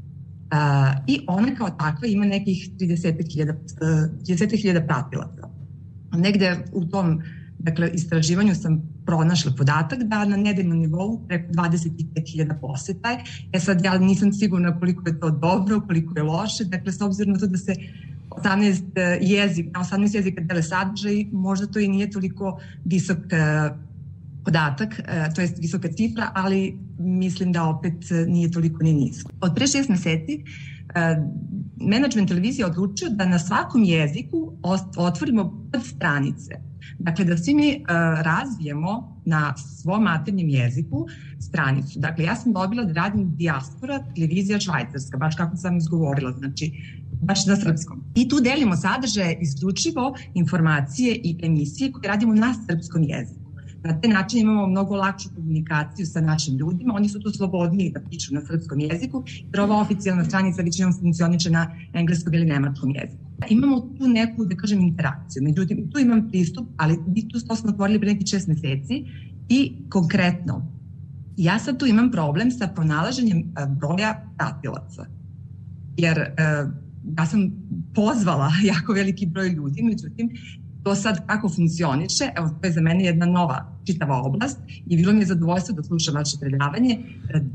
Uh, 0.53 0.59
I 1.07 1.21
ona 1.27 1.55
kao 1.55 1.71
takva 1.71 2.09
ima 2.09 2.25
nekih 2.25 2.71
30.000 2.79 3.55
30 3.81 4.87
pratilaca. 4.87 5.49
Negde 6.13 6.65
u 6.73 6.85
tom 6.85 7.23
dakle, 7.59 7.91
istraživanju 7.95 8.55
sam 8.55 8.92
pronašla 9.07 9.53
podatak 9.59 10.03
da 10.03 10.25
na 10.25 10.37
nedeljnom 10.37 10.79
nivou 10.79 11.21
preko 11.29 11.53
25.000 11.53 12.61
poseta. 12.61 13.19
E 13.53 13.61
sad 13.61 13.85
ja 13.85 13.99
nisam 13.99 14.33
sigurna 14.33 14.79
koliko 14.79 15.09
je 15.09 15.21
to 15.21 15.31
dobro, 15.31 15.81
koliko 15.81 16.19
je 16.19 16.23
loše, 16.23 16.65
dakle 16.65 16.93
s 16.93 17.01
obzirom 17.01 17.33
na 17.33 17.39
to 17.39 17.47
da 17.47 17.59
se 17.59 17.75
18 18.31 18.83
e, 18.95 19.19
jezik, 19.21 19.67
na 19.75 19.81
18 19.81 20.17
jezika 20.17 20.41
dele 20.41 20.63
sadržaj, 20.63 21.25
možda 21.33 21.67
to 21.67 21.79
i 21.79 21.89
nije 21.89 22.11
toliko 22.11 22.61
visok 22.85 23.33
e, 23.33 23.71
podatak, 24.45 24.99
e, 24.99 25.29
to 25.35 25.41
jest 25.41 25.59
visoka 25.59 25.89
cifra, 25.89 26.31
ali 26.35 26.79
mislim 26.99 27.53
da 27.53 27.65
opet 27.65 27.95
nije 28.27 28.51
toliko 28.51 28.85
ni 28.85 28.93
nisko. 28.93 29.31
Od 29.41 29.55
pre 29.55 29.67
šest 29.67 29.89
meseci 29.89 30.45
management 31.81 32.29
televizije 32.29 32.67
odlučio 32.67 33.09
da 33.09 33.27
na 33.27 33.39
svakom 33.39 33.85
jeziku 33.85 34.53
otvorimo 34.97 35.69
pod 35.73 35.87
stranice 35.87 36.72
Dakle, 36.99 37.25
da 37.25 37.37
svi 37.37 37.55
mi 37.55 37.69
uh, 37.77 37.87
razvijemo 38.23 39.21
na 39.25 39.55
svom 39.57 40.03
maternjem 40.03 40.49
jeziku 40.49 41.07
stranicu. 41.41 41.99
Dakle, 42.01 42.25
ja 42.25 42.37
sam 42.37 42.53
dobila 42.53 42.85
da 42.85 42.93
radim 42.93 43.37
dijaspora 43.37 44.05
televizija 44.15 44.61
švajcarska, 44.61 45.17
baš 45.17 45.37
kako 45.37 45.57
sam 45.57 45.77
izgovorila, 45.77 46.33
znači 46.33 46.73
baš 47.23 47.47
na 47.47 47.57
srpskom. 47.57 48.05
I 48.15 48.29
tu 48.29 48.41
delimo 48.41 48.77
sadržaje 48.77 49.39
isključivo 49.41 50.15
informacije 50.35 51.15
i 51.15 51.39
emisije 51.43 51.93
koje 51.93 52.09
radimo 52.09 52.35
na 52.35 52.55
srpskom 52.67 53.03
jeziku. 53.03 53.42
Na 53.85 54.01
taj 54.01 54.11
način 54.11 54.41
imamo 54.41 54.67
mnogo 54.67 54.97
lakšu 54.97 55.29
komunikaciju 55.35 56.07
sa 56.07 56.21
našim 56.21 56.57
ljudima, 56.57 56.95
oni 56.95 57.09
su 57.09 57.21
tu 57.21 57.31
slobodniji 57.31 57.91
da 57.91 58.01
pišu 58.11 58.35
na 58.35 58.41
srpskom 58.41 58.81
jeziku, 58.81 59.23
jer 59.53 59.61
ova 59.61 59.81
oficijalna 59.81 60.25
stranica 60.25 60.63
većinom 60.63 60.93
funkcioniče 61.01 61.51
na 61.51 61.77
engleskom 61.93 62.35
ili 62.35 62.45
nemačkom 62.45 62.91
jeziku. 62.91 63.23
Imamo 63.49 63.81
tu 63.81 64.09
neku, 64.09 64.45
da 64.45 64.57
kažem, 64.57 64.81
interakciju. 64.81 65.43
Međutim, 65.43 65.91
tu 65.91 65.99
imam 65.99 66.29
pristup, 66.29 66.69
ali 66.77 66.99
mi 67.07 67.29
tu 67.29 67.41
to 67.41 67.57
smo 67.57 67.71
otvorili 67.71 68.01
pre 68.01 68.13
nekih 68.13 68.27
šest 68.27 68.49
meseci 68.49 69.05
i 69.49 69.73
konkretno, 69.89 70.73
ja 71.37 71.59
sad 71.59 71.79
tu 71.79 71.87
imam 71.87 72.11
problem 72.11 72.51
sa 72.51 72.69
pronalaženjem 72.69 73.39
e, 73.39 73.67
broja 73.67 74.27
pratilaca. 74.39 75.07
Jer 75.97 76.19
e, 76.19 76.33
ja 77.19 77.27
sam 77.27 77.51
pozvala 77.95 78.53
jako 78.73 78.93
veliki 78.93 79.27
broj 79.27 79.49
ljudi, 79.49 79.83
međutim, 79.83 80.31
to 80.83 80.95
sad 80.95 81.27
kako 81.27 81.49
funkcioniše, 81.49 82.31
evo 82.37 82.51
to 82.61 82.67
je 82.67 82.73
za 82.73 82.81
mene 82.81 83.05
jedna 83.05 83.27
nova 83.27 83.73
čitava 83.87 84.23
oblast 84.23 84.59
i 84.87 84.97
bilo 84.97 85.13
mi 85.13 85.21
je 85.21 85.27
zadovoljstvo 85.27 85.75
da 85.75 85.83
slušam 85.83 86.15
vaše 86.15 86.37
predavanje. 86.41 86.99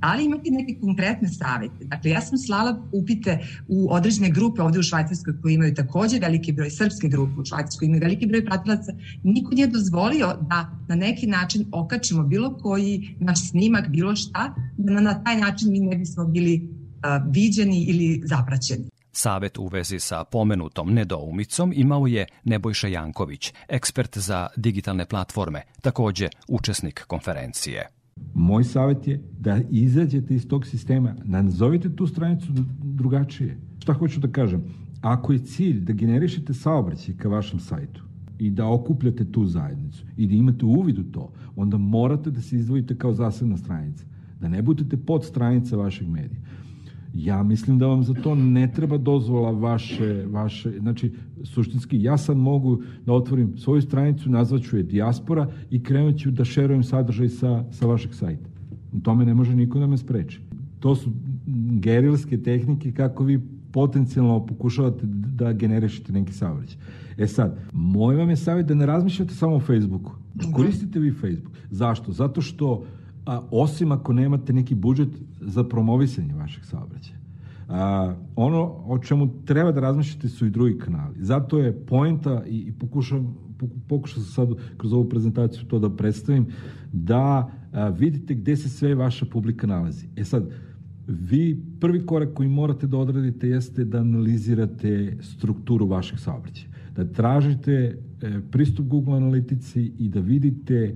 Da 0.01 0.13
li 0.15 0.25
imate 0.25 0.50
neke 0.51 0.75
konkretne 0.81 1.27
savete? 1.27 1.86
Dakle, 1.86 2.12
ja 2.12 2.22
sam 2.22 2.38
slala 2.38 2.81
upite 2.91 3.39
u 3.67 3.88
određene 3.91 4.29
grupe 4.29 4.62
ovde 4.62 4.79
u 4.79 4.84
Švajcarskoj 4.84 5.41
koji 5.41 5.53
imaju 5.53 5.75
takođe 5.75 6.19
veliki 6.19 6.51
broj, 6.51 6.69
srpske 6.69 7.07
grupe 7.07 7.41
u 7.41 7.46
Švajcarskoj 7.46 7.86
imaju 7.86 8.01
veliki 8.01 8.27
broj 8.27 8.46
pratilaca. 8.46 8.93
Niko 9.24 9.55
nije 9.55 9.67
dozvolio 9.67 10.38
da 10.50 10.72
na 10.88 10.96
neki 10.96 11.27
način 11.27 11.65
okačimo 11.72 12.24
bilo 12.24 12.57
koji 12.57 13.15
naš 13.19 13.50
snimak, 13.50 13.89
bilo 13.89 14.15
šta, 14.15 14.55
da 14.77 15.01
na 15.01 15.24
taj 15.24 15.38
način 15.38 15.72
mi 15.72 15.79
ne 15.79 15.96
bismo 15.96 16.25
bili 16.25 16.62
uh, 16.63 17.34
viđeni 17.34 17.84
ili 17.84 18.21
zapraćeni. 18.25 18.96
Savet 19.19 19.58
u 19.58 19.67
vezi 19.67 19.99
sa 19.99 20.23
pomenutom 20.23 20.93
nedoumicom 20.93 21.73
imao 21.75 22.08
je 22.08 22.25
Nebojša 22.43 22.88
Janković, 22.88 23.53
ekspert 23.67 24.17
za 24.17 24.47
digitalne 24.58 25.06
platforme, 25.06 25.62
takođe 25.82 26.30
učesnik 26.47 27.03
konferencije. 27.08 27.88
Moj 28.34 28.63
savjet 28.63 29.08
je 29.08 29.21
da 29.39 29.60
izađete 29.69 30.36
iz 30.36 30.47
tog 30.47 30.65
sistema, 30.65 31.15
nazovite 31.23 31.95
tu 31.95 32.08
stranicu 32.08 32.47
drugačije. 32.82 33.58
Šta 33.80 33.93
hoću 33.93 34.19
da 34.19 34.27
kažem? 34.27 34.63
Ako 35.01 35.34
je 35.34 35.39
cilj 35.39 35.80
da 35.80 35.93
generišete 35.93 36.53
saobraćaj 36.53 37.17
ka 37.17 37.30
vašem 37.30 37.60
sajtu 37.60 38.03
i 38.39 38.49
da 38.49 38.67
okupljate 38.67 39.32
tu 39.32 39.45
zajednicu 39.45 40.06
i 40.17 40.27
da 40.27 40.36
imate 40.36 40.65
uvid 40.65 40.99
u 40.99 41.12
to, 41.12 41.32
onda 41.56 41.77
morate 41.77 42.32
da 42.32 42.41
se 42.41 42.56
izdvojite 42.56 42.97
kao 42.97 43.13
zasebna 43.13 43.58
stranica. 43.58 44.06
Da 44.39 44.47
ne 44.47 44.62
budete 44.62 44.97
pod 44.97 45.25
stranica 45.25 45.75
vašeg 45.75 46.08
medija. 46.08 46.41
Ja 47.17 47.43
mislim 47.43 47.80
da 47.80 47.88
vam 47.88 48.03
za 48.03 48.13
to 48.13 48.36
ne 48.36 48.71
treba 48.71 48.97
dozvola 48.97 49.51
vaše, 49.51 50.25
vaše, 50.30 50.71
znači 50.80 51.12
suštinski 51.43 52.03
ja 52.03 52.17
sad 52.17 52.38
mogu 52.38 52.82
da 53.06 53.13
otvorim 53.13 53.58
svoju 53.58 53.82
stranicu, 53.82 54.30
nazvaću 54.30 54.77
je 54.77 54.84
Diaspora 54.84 55.47
i 55.71 55.84
krenut 55.84 56.17
ću 56.19 56.32
da 56.32 56.45
šerujem 56.45 56.84
sadržaj 56.84 57.30
sa, 57.30 57.63
sa 57.71 57.86
vašeg 57.86 58.13
sajta. 58.13 58.49
U 58.93 58.99
tome 58.99 59.25
ne 59.25 59.34
može 59.34 59.56
niko 59.56 59.80
da 59.80 59.88
me 59.88 59.97
spreči. 59.97 60.41
To 60.80 60.95
su 60.95 61.10
gerilske 61.80 62.38
tehnike 62.38 62.91
kako 62.91 63.23
vi 63.23 63.41
potencijalno 63.71 64.45
pokušavate 64.45 65.01
da 65.36 65.53
generišete 65.53 66.13
neki 66.13 66.34
saobraćaj. 66.34 66.77
E 67.17 67.27
sad, 67.27 67.60
moj 67.73 68.15
vam 68.15 68.30
je 68.30 68.36
savjet 68.36 68.67
da 68.67 68.73
ne 68.73 68.86
razmišljate 68.86 69.34
samo 69.34 69.56
o 69.56 69.60
Facebooku. 69.60 70.12
Koristite 70.53 70.99
vi 70.99 71.12
Facebook. 71.12 71.58
Zašto? 71.71 72.12
Zato 72.12 72.41
što 72.41 72.84
a, 73.28 73.42
osim 73.52 73.92
ako 73.92 74.13
nemate 74.13 74.54
neki 74.54 74.76
budžet 74.76 75.10
za 75.42 75.63
promovisanje 75.63 76.34
vašeg 76.34 76.66
saobraćaja. 76.66 77.18
A, 77.70 78.13
ono 78.36 78.63
o 78.86 79.00
čemu 79.00 79.30
treba 79.46 79.72
da 79.72 79.82
razmišljate 79.82 80.30
su 80.30 80.46
i 80.46 80.50
drugi 80.50 80.78
kanali. 80.78 81.16
Zato 81.20 81.60
je 81.60 81.86
poenta 81.86 82.44
i, 82.48 82.58
i 82.58 82.72
pokušam, 82.72 83.36
pokušam 83.88 84.24
sam 84.24 84.32
sad 84.34 84.58
kroz 84.78 84.94
ovu 84.94 85.10
prezentaciju 85.10 85.68
to 85.68 85.80
da 85.80 85.90
predstavim, 85.90 86.46
da 86.94 87.52
a, 87.74 87.90
vidite 87.90 88.36
gde 88.36 88.56
se 88.56 88.70
sve 88.70 88.96
vaša 88.96 89.26
publika 89.26 89.68
nalazi. 89.68 90.08
E 90.16 90.24
sad, 90.24 90.50
vi 91.08 91.63
prvi 91.80 92.06
korak 92.06 92.34
koji 92.34 92.50
morate 92.50 92.88
da 92.88 92.98
odradite 92.98 93.50
jeste 93.50 93.86
da 93.86 93.98
analizirate 93.98 95.18
strukturu 95.22 95.88
vašeg 95.88 96.20
saobraćaja. 96.20 96.68
Da 96.96 97.06
tražite 97.06 97.72
e, 97.74 98.40
pristup 98.52 98.88
Google 98.88 99.18
analitici 99.18 99.92
i 100.00 100.10
da 100.10 100.20
vidite 100.20 100.96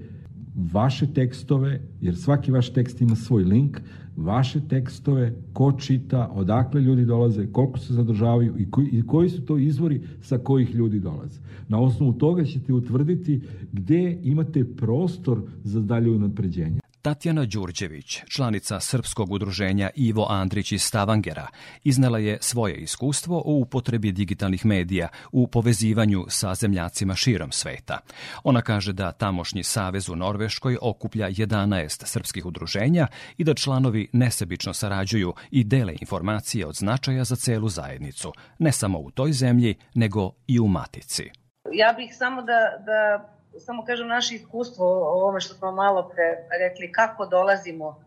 vaše 0.55 1.07
tekstove, 1.13 1.81
jer 2.01 2.15
svaki 2.15 2.51
vaš 2.51 2.73
tekst 2.73 3.01
ima 3.01 3.15
svoj 3.15 3.43
link, 3.43 3.81
vaše 4.17 4.59
tekstove, 4.67 5.33
ko 5.53 5.71
čita, 5.71 6.31
odakle 6.33 6.81
ljudi 6.81 7.05
dolaze, 7.05 7.47
koliko 7.51 7.79
se 7.79 7.93
zadržavaju 7.93 8.53
i 8.57 8.71
koji, 8.71 8.87
i 8.87 9.07
koji 9.07 9.29
su 9.29 9.41
to 9.45 9.57
izvori 9.57 10.01
sa 10.21 10.37
kojih 10.37 10.75
ljudi 10.75 10.99
dolaze. 10.99 11.39
Na 11.67 11.79
osnovu 11.79 12.13
toga 12.13 12.43
ćete 12.43 12.73
utvrditi 12.73 13.41
gde 13.71 14.19
imate 14.23 14.65
prostor 14.75 15.41
za 15.63 15.81
dalje 15.81 16.09
unapređenje. 16.11 16.80
Tatjana 17.01 17.45
Đurđević, 17.45 18.21
članica 18.29 18.79
Srpskog 18.79 19.31
udruženja 19.31 19.89
Ivo 19.95 20.27
Andrić 20.29 20.71
iz 20.71 20.83
Stavangera, 20.83 21.47
iznela 21.83 22.19
je 22.19 22.37
svoje 22.41 22.75
iskustvo 22.75 23.37
o 23.37 23.53
upotrebi 23.53 24.11
digitalnih 24.11 24.65
medija 24.65 25.07
u 25.31 25.47
povezivanju 25.47 26.25
sa 26.29 26.55
zemljacima 26.55 27.15
širom 27.15 27.51
sveta. 27.51 27.99
Ona 28.43 28.61
kaže 28.61 28.93
da 28.93 29.11
tamošnji 29.11 29.63
savez 29.63 30.09
u 30.09 30.15
Norveškoj 30.15 30.77
okuplja 30.81 31.29
11 31.29 32.05
srpskih 32.05 32.45
udruženja 32.45 33.07
i 33.37 33.43
da 33.43 33.53
članovi 33.53 34.09
nesebično 34.13 34.73
sarađuju 34.73 35.33
i 35.51 35.63
dele 35.63 35.95
informacije 36.01 36.65
od 36.65 36.75
značaja 36.75 37.23
za 37.23 37.35
celu 37.35 37.69
zajednicu, 37.69 38.33
ne 38.59 38.71
samo 38.71 38.99
u 38.99 39.11
toj 39.11 39.31
zemlji, 39.31 39.75
nego 39.93 40.31
i 40.47 40.59
u 40.59 40.67
Matici. 40.67 41.29
Ja 41.73 41.93
bih 41.97 42.09
samo 42.17 42.41
da, 42.41 42.59
da 42.85 43.31
samo 43.59 43.85
kažem 43.85 44.07
naše 44.07 44.35
iskustvo 44.35 44.85
o 44.85 45.21
ovome 45.21 45.41
što 45.41 45.53
smo 45.53 45.71
malo 45.71 46.09
pre 46.09 46.47
rekli, 46.59 46.91
kako 46.91 47.25
dolazimo 47.25 48.03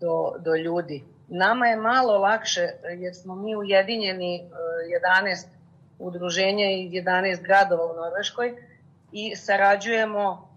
do, 0.00 0.34
do 0.38 0.56
ljudi. 0.56 1.04
Nama 1.28 1.66
je 1.66 1.76
malo 1.76 2.18
lakše 2.18 2.68
jer 2.98 3.14
smo 3.14 3.34
mi 3.34 3.56
ujedinjeni 3.56 4.50
11 5.24 5.46
udruženja 5.98 6.70
iz 6.70 6.90
11 6.90 7.42
gradova 7.42 7.84
u 7.84 7.96
Norveškoj 7.96 8.54
i 9.12 9.36
sarađujemo 9.36 10.48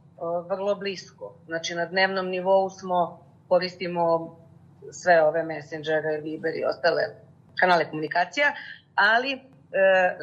vrlo 0.49 0.75
blisko. 0.75 1.33
Znači 1.45 1.75
na 1.75 1.85
dnevnom 1.85 2.27
nivou 2.27 2.69
smo 2.69 3.19
koristimo 3.47 4.35
sve 4.91 5.23
ove 5.23 5.43
messengere, 5.43 6.21
Viber 6.21 6.55
i 6.55 6.65
ostale 6.65 7.01
kanale 7.59 7.89
komunikacija, 7.89 8.53
ali 8.95 9.33
e, 9.33 9.39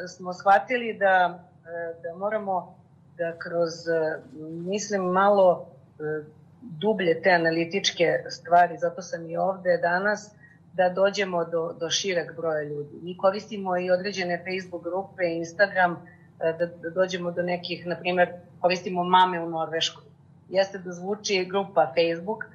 smo 0.07 0.33
shvatili 0.33 0.93
da, 0.93 1.39
e, 1.65 2.01
da 2.01 2.17
moramo 2.17 2.82
da 3.17 3.37
kroz, 3.37 3.87
e, 3.87 4.19
mislim, 4.65 5.01
malo 5.01 5.65
e, 5.99 6.23
dublje 6.61 7.21
te 7.21 7.31
analitičke 7.31 8.23
stvari, 8.29 8.77
zato 8.77 9.01
sam 9.01 9.29
i 9.29 9.37
ovde 9.37 9.77
danas, 9.77 10.31
da 10.73 10.89
dođemo 10.89 11.45
do, 11.45 11.75
do 11.79 11.89
šireg 11.89 12.35
broja 12.35 12.63
ljudi. 12.63 12.99
Mi 13.01 13.17
koristimo 13.17 13.77
i 13.77 13.91
određene 13.91 14.37
Facebook 14.37 14.83
grupe, 14.83 15.23
Instagram, 15.25 15.91
e, 16.39 16.53
da, 16.59 16.65
da 16.65 16.89
dođemo 16.89 17.31
do 17.31 17.41
nekih, 17.41 17.85
na 17.87 17.95
primer, 17.95 18.29
koristimo 18.59 19.03
mame 19.03 19.43
u 19.43 19.49
Norveškoj. 19.49 20.03
Jeste 20.49 20.77
da 20.77 20.91
zvuči 20.91 21.45
grupa 21.45 21.93
Facebook, 21.95 22.45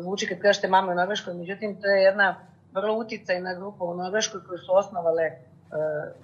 zvuči 0.00 0.26
kad 0.26 0.38
kažete 0.38 0.68
mame 0.68 0.92
u 0.92 0.94
Norveškoj, 0.94 1.34
međutim, 1.34 1.80
to 1.80 1.86
je 1.86 2.02
jedna 2.02 2.36
vrlo 2.72 2.94
uticajna 2.94 3.54
grupa 3.54 3.84
u 3.84 3.94
Norveškoj 3.94 4.40
koju 4.48 4.58
su 4.58 4.76
osnovale 4.76 5.30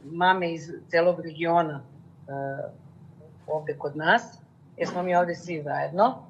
mame 0.04 0.52
iz 0.52 0.70
celog 0.88 1.20
regiona 1.20 1.80
ovde 3.46 3.78
kod 3.78 3.96
nas, 3.96 4.22
jer 4.76 4.88
smo 4.88 5.02
mi 5.02 5.16
ovde 5.16 5.34
svi 5.34 5.62
zajedno. 5.62 6.26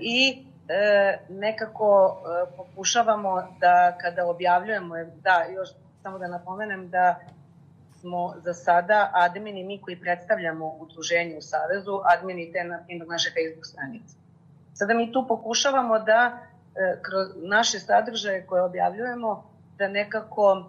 I 0.00 0.44
e, 0.68 1.18
nekako 1.28 2.16
e, 2.16 2.56
pokušavamo 2.56 3.42
da 3.60 3.98
kada 4.00 4.26
objavljujemo, 4.26 4.94
da, 5.22 5.44
još 5.54 5.68
samo 6.02 6.18
da 6.18 6.28
napomenem 6.28 6.90
da 6.90 7.16
smo 8.00 8.34
za 8.44 8.54
sada 8.54 9.10
admini 9.12 9.64
mi 9.64 9.80
koji 9.80 10.00
predstavljamo 10.00 10.76
udruženje 10.80 11.36
u 11.38 11.42
Savezu, 11.42 12.00
admini 12.04 12.52
te 12.52 12.64
na 12.64 12.78
primjer 12.86 13.08
naše 13.08 13.30
Facebook 13.30 13.66
stranice. 13.66 14.16
Sada 14.74 14.94
mi 14.94 15.12
tu 15.12 15.24
pokušavamo 15.28 15.98
da 15.98 16.38
e, 16.38 16.98
kroz 17.02 17.28
naše 17.36 17.78
sadržaje 17.78 18.46
koje 18.46 18.62
objavljujemo 18.62 19.44
da 19.78 19.88
nekako 19.88 20.64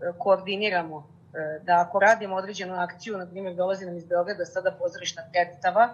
e, 0.00 0.12
koordiniramo 0.18 0.98
e, 0.98 1.13
da 1.62 1.84
ako 1.86 1.98
radimo 1.98 2.36
određenu 2.36 2.74
akciju, 2.74 3.18
na 3.18 3.26
primjer 3.26 3.54
dolazi 3.54 3.86
nam 3.86 3.96
iz 3.96 4.04
Beograda 4.04 4.44
sada 4.44 4.70
pozorišna 4.78 5.22
predstava, 5.32 5.88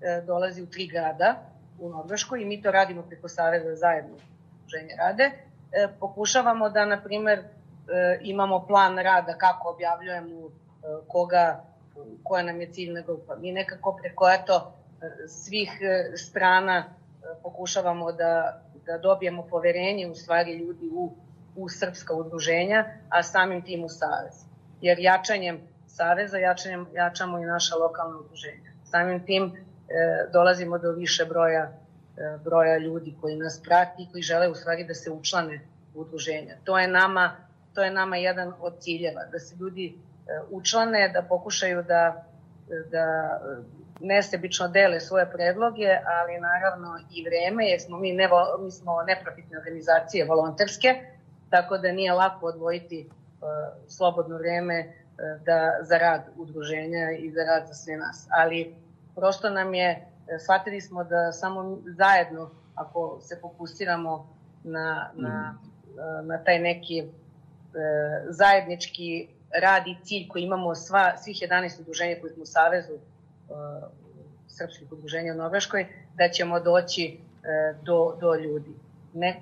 e, 0.00 0.22
dolazi 0.26 0.62
u 0.62 0.66
tri 0.66 0.86
grada, 0.86 1.34
u 1.78 1.88
Norveškoj 1.88 2.42
i 2.42 2.44
mi 2.44 2.62
to 2.62 2.70
radimo 2.70 3.02
preko 3.02 3.28
Saveza 3.28 3.76
zajedno 3.76 4.16
ženje 4.66 4.94
rade. 4.98 5.24
E, 5.24 5.88
pokušavamo 6.00 6.68
da, 6.70 6.84
na 6.84 7.02
primer, 7.02 7.38
e, 7.38 7.44
imamo 8.22 8.66
plan 8.66 8.98
rada 8.98 9.34
kako 9.38 9.68
objavljujemo 9.68 10.46
e, 10.46 10.50
koga, 11.08 11.64
koja 12.22 12.42
nam 12.42 12.60
je 12.60 12.72
ciljna 12.72 13.00
grupa. 13.00 13.36
Mi 13.36 13.52
nekako 13.52 13.96
preko 14.02 14.30
eto, 14.30 14.72
svih 15.28 15.78
e, 15.80 16.16
strana 16.16 16.84
e, 16.84 17.42
pokušavamo 17.42 18.12
da, 18.12 18.62
da 18.86 18.98
dobijemo 18.98 19.46
poverenje 19.50 20.06
u 20.06 20.14
stvari 20.14 20.52
ljudi 20.52 20.90
u, 20.92 21.12
u 21.56 21.68
srpska 21.68 22.14
udruženja, 22.14 22.84
a 23.08 23.22
samim 23.22 23.62
tim 23.62 23.84
u 23.84 23.88
Savez. 23.88 24.49
Jer 24.80 24.98
jačanjem 24.98 25.60
Saveza 25.86 26.38
jačanjem, 26.38 26.86
jačamo 26.94 27.38
i 27.38 27.44
naša 27.44 27.76
lokalna 27.76 28.18
udruženja. 28.18 28.70
Samim 28.84 29.26
tim 29.26 29.52
E, 29.90 30.30
dolazimo 30.32 30.78
do 30.78 30.92
više 30.92 31.24
broja 31.24 31.72
e, 32.16 32.38
broja 32.44 32.78
ljudi 32.78 33.14
koji 33.20 33.36
nas 33.36 33.62
prati 33.64 34.02
i 34.02 34.08
koji 34.12 34.22
žele 34.22 34.48
u 34.48 34.54
stvari 34.54 34.84
da 34.84 34.94
se 34.94 35.10
učlane 35.10 35.60
u 35.94 36.00
udruženja. 36.00 36.56
To 36.64 36.78
je 36.78 36.88
nama 36.88 37.36
to 37.74 37.82
je 37.82 37.90
nama 37.90 38.16
jedan 38.16 38.52
od 38.60 38.72
ciljeva 38.78 39.24
da 39.32 39.38
se 39.38 39.56
ljudi 39.60 39.86
e, 39.86 40.40
učlane, 40.50 41.08
da 41.08 41.22
pokušaju 41.22 41.82
da 41.82 42.24
da 42.90 43.40
nesebično 44.00 44.68
dele 44.68 45.00
svoje 45.00 45.30
predloge, 45.32 45.88
ali 46.06 46.40
naravno 46.40 46.98
i 47.10 47.24
vreme, 47.24 47.66
jer 47.66 47.80
smo 47.80 47.98
mi, 47.98 48.12
ne, 48.12 48.28
mi 48.64 48.70
smo 48.70 49.02
neprofitne 49.02 49.58
organizacije, 49.58 50.24
volonterske, 50.24 50.94
tako 51.50 51.78
da 51.78 51.92
nije 51.92 52.12
lako 52.12 52.46
odvojiti 52.46 53.10
slobodno 53.88 54.36
vreme 54.38 54.92
da, 55.44 55.78
za 55.82 55.98
rad 55.98 56.22
udruženja 56.36 57.10
i 57.10 57.30
za 57.30 57.40
rad 57.44 57.68
za 57.68 57.74
sve 57.74 57.96
nas. 57.96 58.26
Ali 58.30 58.74
prosto 59.14 59.50
nam 59.50 59.74
je, 59.74 59.88
e, 59.90 60.38
shvatili 60.38 60.80
smo 60.80 61.04
da 61.04 61.32
samo 61.32 61.78
zajedno, 61.86 62.50
ako 62.74 63.18
se 63.22 63.38
fokusiramo 63.40 64.28
na, 64.64 65.10
na, 65.14 65.54
mm. 66.22 66.26
na 66.26 66.44
taj 66.44 66.58
neki 66.58 66.98
e, 66.98 67.06
zajednički 68.28 69.28
rad 69.62 69.86
i 69.86 69.96
cilj 70.04 70.28
koji 70.28 70.42
imamo 70.42 70.74
sva, 70.74 71.16
svih 71.16 71.36
11 71.36 71.80
udruženja 71.80 72.16
koji 72.20 72.32
smo 72.32 72.42
u 72.42 72.46
Savezu 72.46 72.94
e, 72.94 73.00
srpskih 74.48 74.92
udruženja 74.92 75.32
u 75.32 75.36
Norveškoj, 75.36 75.86
da 76.14 76.28
ćemo 76.28 76.60
doći 76.60 77.18
do, 77.82 78.16
do 78.20 78.34
ljudi. 78.34 78.74
Ne, 79.14 79.28
e, 79.28 79.40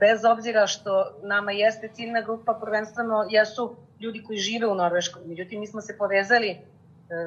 bez 0.00 0.24
obzira 0.24 0.66
što 0.66 1.18
nama 1.22 1.52
jeste 1.52 1.88
ciljna 1.94 2.20
grupa, 2.20 2.58
prvenstveno 2.64 3.26
jesu 3.30 3.76
ljudi 4.00 4.22
koji 4.22 4.38
žive 4.38 4.66
u 4.66 4.74
Norveškoj. 4.74 5.22
Međutim, 5.26 5.60
mi 5.60 5.66
smo 5.66 5.80
se 5.80 5.98
povezali 5.98 6.48
e, 6.48 6.58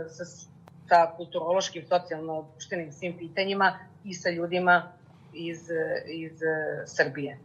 sa 0.10 0.26
sa 0.88 1.14
kulturološkim, 1.18 1.84
socijalno 1.90 2.34
opuštenim 2.34 2.92
svim 2.92 3.18
pitanjima 3.18 3.80
i 4.04 4.14
sa 4.14 4.30
ljudima 4.30 4.92
iz, 5.34 5.60
iz 6.08 6.32
Srbije. 6.86 7.38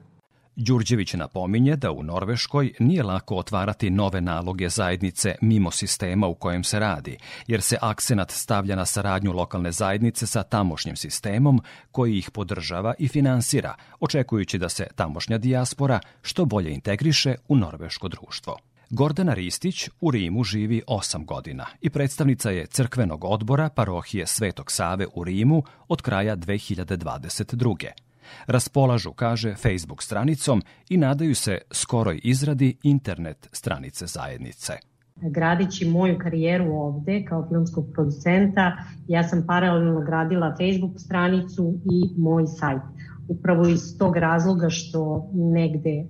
Đurđević 0.60 1.14
napominje 1.14 1.76
da 1.76 1.90
u 1.90 2.02
Norveškoj 2.02 2.72
nije 2.78 3.02
lako 3.02 3.36
otvarati 3.36 3.90
nove 3.90 4.20
naloge 4.20 4.68
zajednice 4.68 5.34
mimo 5.40 5.70
sistema 5.70 6.26
u 6.26 6.34
kojem 6.34 6.64
se 6.64 6.78
radi, 6.78 7.16
jer 7.46 7.62
se 7.62 7.76
akcenat 7.80 8.30
stavlja 8.30 8.76
na 8.76 8.86
saradnju 8.86 9.32
lokalne 9.32 9.72
zajednice 9.72 10.26
sa 10.26 10.42
tamošnjim 10.42 10.96
sistemom 10.96 11.60
koji 11.92 12.18
ih 12.18 12.30
podržava 12.30 12.94
i 12.98 13.08
finansira, 13.08 13.74
očekujući 14.00 14.58
da 14.58 14.68
se 14.68 14.86
tamošnja 14.94 15.38
dijaspora 15.38 16.00
što 16.22 16.44
bolje 16.44 16.72
integriše 16.72 17.34
u 17.48 17.56
norveško 17.56 18.08
društvo. 18.08 18.56
Gordana 18.90 19.34
Ristić 19.34 19.88
u 20.00 20.10
Rimu 20.10 20.44
živi 20.44 20.82
8 20.86 21.24
godina 21.24 21.66
i 21.80 21.90
predstavnica 21.90 22.50
je 22.50 22.66
crkvenog 22.66 23.24
odbora 23.24 23.68
parohije 23.68 24.26
Svetog 24.26 24.72
Save 24.72 25.06
u 25.14 25.24
Rimu 25.24 25.62
od 25.88 26.02
kraja 26.02 26.36
2022. 26.36 28.07
Raspolažu, 28.46 29.12
kaže, 29.12 29.54
Facebook 29.54 30.02
stranicom 30.02 30.62
i 30.88 30.96
nadaju 30.96 31.34
se 31.34 31.58
skoroj 31.70 32.20
izradi 32.22 32.76
internet 32.82 33.48
stranice 33.52 34.06
zajednice. 34.06 34.72
Gradići 35.20 35.88
moju 35.88 36.18
karijeru 36.18 36.72
ovde 36.72 37.24
kao 37.24 37.48
filmskog 37.48 37.86
producenta, 37.92 38.76
ja 39.08 39.28
sam 39.28 39.44
paralelno 39.46 40.00
gradila 40.00 40.56
Facebook 40.56 41.00
stranicu 41.00 41.74
i 41.84 42.20
moj 42.20 42.46
sajt. 42.46 42.82
Upravo 43.28 43.68
iz 43.68 43.98
tog 43.98 44.16
razloga 44.16 44.70
što 44.70 45.30
negde 45.34 45.90
e, 45.90 46.06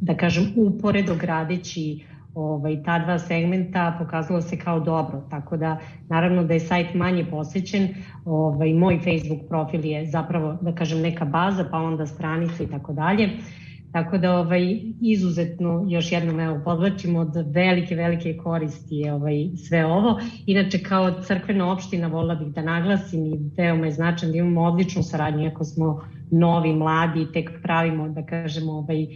da 0.00 0.16
kažem, 0.16 0.52
uporedo 0.56 1.14
gradeći 1.14 2.04
ovaj, 2.38 2.82
ta 2.82 2.98
dva 2.98 3.18
segmenta 3.18 3.96
pokazalo 3.98 4.40
se 4.40 4.58
kao 4.58 4.80
dobro, 4.80 5.22
tako 5.30 5.56
da 5.56 5.78
naravno 6.08 6.44
da 6.44 6.54
je 6.54 6.60
sajt 6.60 6.94
manje 6.94 7.24
posećen, 7.30 7.88
ovaj, 8.24 8.74
moj 8.74 8.98
Facebook 8.98 9.48
profil 9.48 9.84
je 9.84 10.06
zapravo, 10.06 10.58
da 10.60 10.72
kažem, 10.74 11.00
neka 11.00 11.24
baza, 11.24 11.64
pa 11.70 11.78
onda 11.78 12.06
stranica 12.06 12.62
i 12.62 12.66
tako 12.66 12.92
dalje. 12.92 13.30
Tako 13.92 14.18
da 14.18 14.32
ovaj, 14.38 14.80
izuzetno, 15.00 15.84
još 15.88 16.12
jednom 16.12 16.40
evo, 16.40 16.60
podlačimo 16.64 17.20
od 17.20 17.36
velike, 17.46 17.94
velike 17.94 18.36
koristi 18.36 18.96
je 18.96 19.12
ovaj, 19.12 19.48
sve 19.68 19.86
ovo. 19.86 20.20
Inače, 20.46 20.82
kao 20.82 21.22
crkvena 21.22 21.72
opština 21.72 22.06
volila 22.08 22.34
bih 22.34 22.48
da 22.48 22.62
naglasim 22.62 23.26
i 23.26 23.50
veoma 23.56 23.86
je 23.86 23.92
značan 23.92 24.30
da 24.30 24.38
imamo 24.38 24.62
odličnu 24.62 25.02
saradnju, 25.02 25.48
ako 25.48 25.64
smo 25.64 26.00
novi, 26.30 26.72
mladi, 26.72 27.26
tek 27.32 27.50
pravimo, 27.62 28.08
da 28.08 28.22
kažemo, 28.26 28.72
ovaj, 28.72 29.06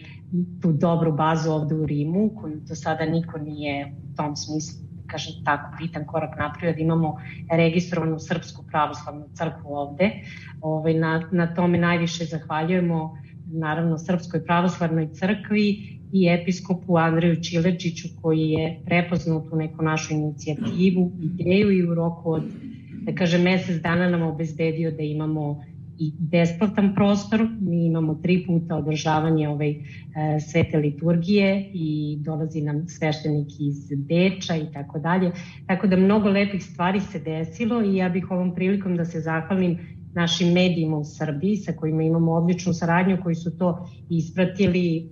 tu 0.62 0.72
dobru 0.72 1.12
bazu 1.12 1.51
ovde 1.51 1.75
u 1.75 1.87
Rimu, 1.87 2.31
koju 2.40 2.61
do 2.68 2.75
sada 2.75 3.05
niko 3.05 3.38
nije 3.38 3.94
u 4.12 4.16
tom 4.16 4.37
smislu 4.37 4.83
da 4.90 5.12
kažem 5.12 5.44
tako 5.44 5.77
bitan 5.81 6.07
korak 6.07 6.38
napravio, 6.38 6.75
da 6.75 6.81
imamo 6.81 7.16
registrovanu 7.51 8.18
Srpsku 8.18 8.64
pravoslavnu 8.70 9.25
crkvu 9.35 9.75
ovde. 9.75 10.11
Ovaj, 10.61 10.94
na, 10.94 11.29
na 11.33 11.55
tome 11.55 11.79
najviše 11.79 12.25
zahvaljujemo 12.25 13.18
naravno 13.46 13.98
Srpskoj 13.98 14.44
pravoslavnoj 14.44 15.09
crkvi 15.12 15.98
i 16.12 16.29
episkopu 16.29 16.96
Andreju 16.98 17.42
Čilečiću 17.42 18.09
koji 18.22 18.40
je 18.40 18.81
prepoznao 18.85 19.40
tu 19.40 19.57
neku 19.57 19.85
našu 19.85 20.14
inicijativu, 20.14 21.12
ideju 21.22 21.70
i 21.70 21.83
u 21.83 21.94
roku 21.94 22.33
od, 22.33 22.42
da 23.03 23.14
kažem, 23.14 23.42
mesec 23.42 23.83
dana 23.83 24.09
nam 24.11 24.22
obezbedio 24.22 24.90
da 24.90 25.03
imamo 25.03 25.64
i 25.98 26.12
besplatan 26.18 26.94
prostor. 26.94 27.48
Mi 27.61 27.87
imamo 27.87 28.14
tri 28.14 28.44
puta 28.46 28.76
održavanje 28.76 29.48
ove 29.48 29.68
e, 29.68 29.76
svete 30.40 30.78
liturgije 30.78 31.70
i 31.74 32.16
dolazi 32.20 32.61
nam 32.61 32.88
sveštenik 32.88 33.48
iz 33.61 33.92
Beča 33.96 34.57
i 34.57 34.72
tako 34.72 34.98
dalje. 34.98 35.33
Tako 35.66 35.87
da 35.87 35.96
mnogo 35.96 36.28
lepih 36.28 36.64
stvari 36.64 37.00
se 37.00 37.18
desilo 37.18 37.83
i 37.83 37.96
ja 37.96 38.09
bih 38.09 38.31
ovom 38.31 38.55
prilikom 38.55 38.96
da 38.96 39.05
se 39.05 39.20
zahvalim 39.20 39.78
našim 40.14 40.52
medijima 40.52 40.96
u 40.96 41.05
Srbiji 41.05 41.57
sa 41.57 41.72
kojima 41.72 42.02
imamo 42.02 42.33
odličnu 42.33 42.72
saradnju 42.72 43.18
koji 43.22 43.35
su 43.35 43.59
to 43.59 43.88
ispratili 44.11 45.09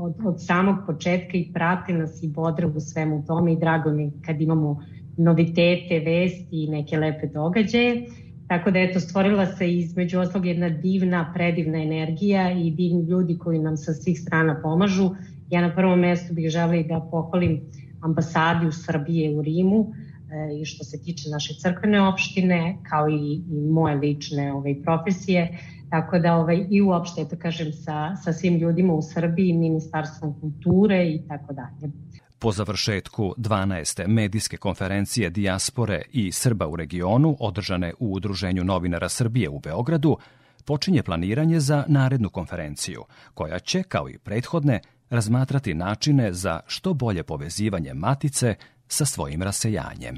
od, 0.00 0.14
od 0.24 0.44
samog 0.44 0.76
početka 0.86 1.38
i 1.38 1.50
prate 1.52 1.92
nas 1.92 2.22
i 2.22 2.28
bodre 2.28 2.66
u 2.66 2.80
svemu 2.80 3.24
tome 3.26 3.52
i 3.52 3.58
drago 3.58 3.90
mi 3.90 4.12
kad 4.26 4.40
imamo 4.40 4.80
novitete, 5.16 5.98
vesti 6.04 6.64
i 6.64 6.68
neke 6.68 6.96
lepe 6.96 7.26
događaje. 7.26 8.06
Tako 8.50 8.70
da 8.70 8.78
eto, 8.78 9.00
stvorila 9.00 9.46
se 9.46 9.72
između 9.72 10.20
oslog 10.20 10.46
jedna 10.46 10.68
divna, 10.68 11.32
predivna 11.34 11.82
energija 11.82 12.50
i 12.52 12.70
divni 12.70 13.04
ljudi 13.06 13.38
koji 13.38 13.58
nam 13.58 13.76
sa 13.76 13.92
svih 13.92 14.20
strana 14.20 14.60
pomažu. 14.62 15.10
Ja 15.50 15.60
na 15.60 15.74
prvom 15.74 16.00
mestu 16.00 16.34
bih 16.34 16.48
želeli 16.50 16.84
da 16.88 17.08
pohvalim 17.10 17.60
ambasadiju 18.02 18.72
Srbije 18.72 19.36
u 19.36 19.42
Rimu 19.42 19.86
e, 19.86 20.60
i 20.60 20.64
što 20.64 20.84
se 20.84 21.02
tiče 21.02 21.30
naše 21.30 21.54
crkvene 21.62 22.02
opštine, 22.08 22.76
kao 22.88 23.08
i, 23.08 23.34
i 23.34 23.60
moje 23.70 23.96
lične 23.96 24.52
ovaj, 24.52 24.74
profesije. 24.82 25.58
Tako 25.90 26.18
da 26.18 26.36
ovaj, 26.36 26.66
i 26.70 26.82
uopšte, 26.82 27.28
to 27.30 27.36
kažem, 27.38 27.72
sa, 27.72 28.16
sa 28.16 28.32
svim 28.32 28.58
ljudima 28.58 28.94
u 28.94 29.02
Srbiji, 29.02 29.52
Ministarstvom 29.52 30.34
kulture 30.40 31.04
i 31.06 31.22
tako 31.28 31.52
dalje. 31.52 31.92
Po 32.42 32.52
završetku 32.52 33.34
12. 33.36 34.06
medijske 34.06 34.56
konferencije 34.56 35.30
Dijaspore 35.30 36.02
i 36.12 36.32
Srba 36.32 36.66
u 36.66 36.76
regionu, 36.76 37.36
održane 37.40 37.92
u 37.98 38.12
Udruženju 38.12 38.64
novinara 38.64 39.08
Srbije 39.08 39.48
u 39.48 39.58
Beogradu, 39.58 40.16
počinje 40.64 41.02
planiranje 41.02 41.60
za 41.60 41.84
narednu 41.88 42.30
konferenciju, 42.30 43.04
koja 43.34 43.58
će, 43.58 43.82
kao 43.82 44.08
i 44.08 44.18
prethodne, 44.18 44.80
razmatrati 45.10 45.74
načine 45.74 46.32
za 46.32 46.60
što 46.66 46.94
bolje 46.94 47.22
povezivanje 47.22 47.94
matice 47.94 48.54
sa 48.88 49.04
svojim 49.04 49.42
rasejanjem. 49.42 50.16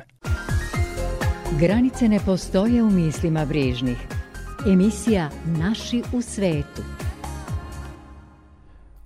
Granice 1.60 2.08
ne 2.08 2.20
postoje 2.26 2.82
u 2.82 2.90
mislima 2.90 3.44
brižnih. 3.44 3.98
Emisija 4.66 5.30
Naši 5.46 6.02
u 6.12 6.22
svetu– 6.22 6.82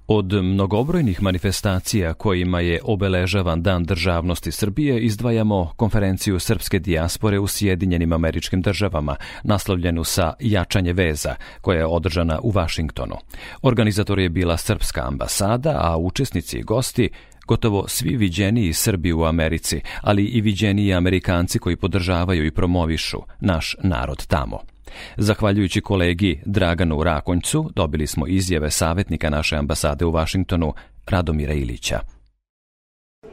Od 0.08 0.32
mnogobrojnih 0.32 1.22
manifestacija 1.22 2.14
kojima 2.14 2.60
je 2.60 2.80
obeležavan 2.84 3.62
Dan 3.62 3.84
državnosti 3.84 4.52
Srbije 4.52 5.00
izdvajamo 5.00 5.72
konferenciju 5.76 6.38
srpske 6.38 6.78
dijaspore 6.78 7.38
u 7.38 7.46
Sjedinjenim 7.46 8.12
američkim 8.12 8.62
državama, 8.62 9.16
naslovljenu 9.44 10.04
sa 10.04 10.32
Jačanje 10.40 10.92
veza, 10.92 11.34
koja 11.60 11.78
je 11.78 11.86
održana 11.86 12.40
u 12.42 12.50
Vašingtonu. 12.50 13.16
Organizator 13.62 14.18
je 14.18 14.28
bila 14.28 14.56
Srpska 14.56 15.06
ambasada, 15.06 15.78
a 15.80 15.96
učesnici 15.96 16.58
i 16.58 16.62
gosti 16.62 17.08
gotovo 17.46 17.88
svi 17.88 18.16
viđeniji 18.16 18.72
Srbi 18.72 19.12
u 19.12 19.24
Americi, 19.24 19.80
ali 20.00 20.24
i 20.24 20.40
viđeniji 20.40 20.94
Amerikanci 20.94 21.58
koji 21.58 21.76
podržavaju 21.76 22.46
i 22.46 22.50
promovišu 22.50 23.18
naš 23.40 23.76
narod 23.82 24.26
tamo. 24.26 24.75
Zahvaljujući 25.16 25.80
kolegi 25.80 26.40
Draganu 26.44 27.02
Rakonjcu 27.02 27.70
dobili 27.74 28.06
smo 28.06 28.26
izjave 28.26 28.70
savjetnika 28.70 29.30
naše 29.30 29.56
ambasade 29.56 30.04
u 30.04 30.10
Vašingtonu 30.10 30.74
Radomira 31.06 31.52
Ilića. 31.52 32.00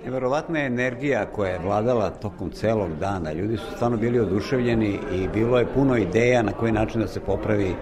Neverovatna 0.06 0.60
je 0.60 0.66
energija 0.66 1.26
koja 1.26 1.52
je 1.52 1.60
vladala 1.60 2.10
tokom 2.10 2.52
celog 2.52 2.90
dana. 3.00 3.34
Ljudi 3.34 3.58
su 3.58 3.64
stvarno 3.76 3.98
bili 3.98 4.20
oduševljeni 4.20 5.00
i 5.14 5.28
bilo 5.28 5.60
je 5.60 5.74
puno 5.74 5.98
ideja 5.98 6.42
na 6.44 6.52
koji 6.52 6.72
način 6.72 7.02
da 7.02 7.08
se 7.08 7.20
popravi 7.20 7.76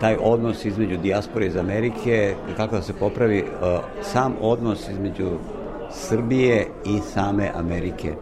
taj 0.00 0.16
odnos 0.20 0.64
između 0.64 0.96
dijaspore 0.96 1.46
iz 1.46 1.56
Amerike 1.56 2.34
i 2.50 2.54
kako 2.56 2.76
da 2.76 2.82
se 2.82 2.92
popravi 2.92 3.42
uh, 3.42 3.84
sam 4.02 4.34
odnos 4.40 4.88
između 4.88 5.30
Srbije 5.90 6.66
i 6.86 6.98
same 6.98 7.50
Amerike 7.54 8.14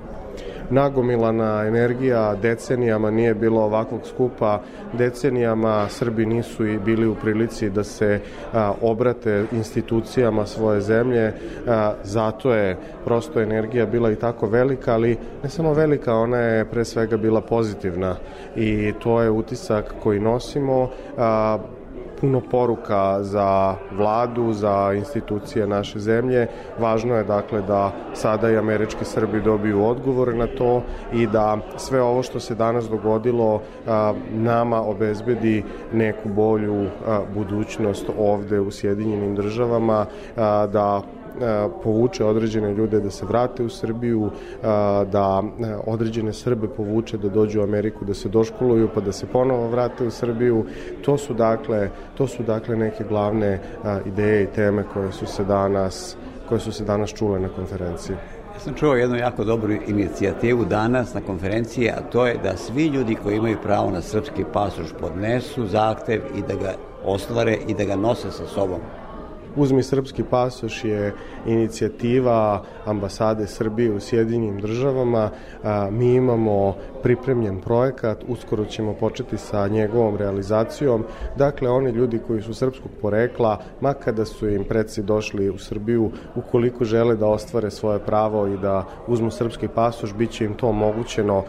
nagomilana 0.70 1.64
energija 1.66 2.34
decenijama 2.34 3.10
nije 3.10 3.34
bilo 3.34 3.60
ovakvog 3.62 4.00
skupa. 4.06 4.60
Decenijama 4.92 5.88
Srbi 5.88 6.26
nisu 6.26 6.66
i 6.66 6.78
bili 6.78 7.06
u 7.06 7.14
prilici 7.14 7.70
da 7.70 7.84
se 7.84 8.20
a, 8.52 8.72
obrate 8.80 9.44
institucijama 9.52 10.46
svoje 10.46 10.80
zemlje. 10.80 11.32
A, 11.68 11.94
zato 12.02 12.54
je 12.54 12.76
prosto 13.04 13.40
energija 13.40 13.86
bila 13.86 14.10
i 14.12 14.16
tako 14.16 14.46
velika 14.46 14.94
ali 14.94 15.16
ne 15.42 15.48
samo 15.48 15.72
velika 15.72 16.14
ona 16.14 16.38
je 16.38 16.64
pre 16.64 16.84
svega 16.84 17.16
bila 17.16 17.40
pozitivna. 17.40 18.16
I 18.56 18.92
to 19.02 19.22
je 19.22 19.30
utisak 19.30 19.94
koji 20.02 20.20
nosimo. 20.20 20.90
A, 21.18 21.58
puno 22.22 22.40
poruka 22.40 23.18
za 23.22 23.74
vladu, 23.92 24.52
za 24.52 24.92
institucije 24.94 25.66
naše 25.66 25.98
zemlje. 25.98 26.46
Važno 26.78 27.16
je 27.16 27.24
dakle 27.24 27.62
da 27.62 27.90
sada 28.14 28.50
i 28.50 28.56
američki 28.56 29.04
Srbi 29.04 29.40
dobiju 29.40 29.84
odgovore 29.84 30.34
na 30.34 30.46
to 30.46 30.82
i 31.12 31.26
da 31.26 31.58
sve 31.76 32.02
ovo 32.02 32.22
što 32.22 32.40
se 32.40 32.54
danas 32.54 32.88
dogodilo 32.88 33.62
nama 34.30 34.82
obezbedi 34.82 35.64
neku 35.92 36.28
bolju 36.28 36.86
budućnost 37.34 38.10
ovde 38.18 38.60
u 38.60 38.70
Sjedinjenim 38.70 39.34
državama, 39.34 40.06
da 40.72 41.02
povuče 41.84 42.24
određene 42.24 42.74
ljude 42.74 43.00
da 43.00 43.10
se 43.10 43.26
vrate 43.26 43.62
u 43.62 43.68
Srbiju, 43.68 44.30
da 45.12 45.42
određene 45.86 46.32
Srbe 46.32 46.68
povuče 46.68 47.18
da 47.18 47.28
dođu 47.28 47.60
u 47.60 47.62
Ameriku, 47.62 48.04
da 48.04 48.14
se 48.14 48.28
doškoluju 48.28 48.88
pa 48.94 49.00
da 49.00 49.12
se 49.12 49.26
ponovo 49.26 49.68
vrate 49.68 50.06
u 50.06 50.10
Srbiju. 50.10 50.64
To 51.04 51.18
su 51.18 51.34
dakle, 51.34 51.90
to 52.14 52.26
su 52.26 52.42
dakle 52.42 52.76
neke 52.76 53.04
glavne 53.08 53.60
ideje 54.06 54.42
i 54.42 54.46
teme 54.46 54.84
koje 54.92 55.12
su 55.12 55.26
se 55.26 55.44
danas 55.44 56.16
koje 56.48 56.60
su 56.60 56.72
se 56.72 56.84
danas 56.84 57.10
čule 57.10 57.40
na 57.40 57.48
konferenciji. 57.48 58.16
Ja 58.54 58.60
sam 58.60 58.74
čuo 58.74 58.94
jednu 58.94 59.16
jako 59.16 59.44
dobru 59.44 59.72
inicijativu 59.72 60.64
danas 60.64 61.14
na 61.14 61.20
konferenciji, 61.20 61.88
a 61.88 62.00
to 62.12 62.26
je 62.26 62.38
da 62.42 62.56
svi 62.56 62.86
ljudi 62.86 63.16
koji 63.22 63.36
imaju 63.36 63.56
pravo 63.62 63.90
na 63.90 64.00
srpski 64.00 64.44
pasoš 64.52 64.86
podnesu 65.00 65.66
zahtev 65.66 66.20
i 66.36 66.42
da 66.42 66.54
ga 66.54 66.74
ostvare 67.04 67.58
i 67.68 67.74
da 67.74 67.84
ga 67.84 67.96
nose 67.96 68.30
sa 68.30 68.46
sobom. 68.46 68.80
Uzmi 69.56 69.82
srpski 69.82 70.22
pasoš 70.30 70.84
je 70.84 71.14
inicijativa 71.46 72.62
ambasade 72.84 73.46
Srbije 73.46 73.92
u 73.92 74.00
Sjedinjim 74.00 74.60
državama. 74.60 75.30
Mi 75.90 76.14
imamo 76.14 76.76
pripremljen 77.02 77.60
projekat, 77.60 78.24
uskoro 78.28 78.64
ćemo 78.64 78.94
početi 78.94 79.38
sa 79.38 79.68
njegovom 79.68 80.16
realizacijom. 80.16 81.04
Dakle, 81.36 81.70
oni 81.70 81.90
ljudi 81.90 82.20
koji 82.26 82.42
su 82.42 82.54
srpskog 82.54 82.90
porekla, 83.00 83.58
makada 83.80 84.24
su 84.24 84.48
im 84.48 84.64
predsi 84.64 85.02
došli 85.02 85.50
u 85.50 85.58
Srbiju, 85.58 86.10
ukoliko 86.36 86.84
žele 86.84 87.16
da 87.16 87.26
ostvare 87.26 87.70
svoje 87.70 87.98
pravo 87.98 88.46
i 88.46 88.58
da 88.58 88.84
uzmu 89.06 89.30
srpski 89.30 89.68
pasoš, 89.68 90.14
bit 90.14 90.30
će 90.30 90.44
im 90.44 90.54
to 90.54 90.68
omogućeno 90.68 91.44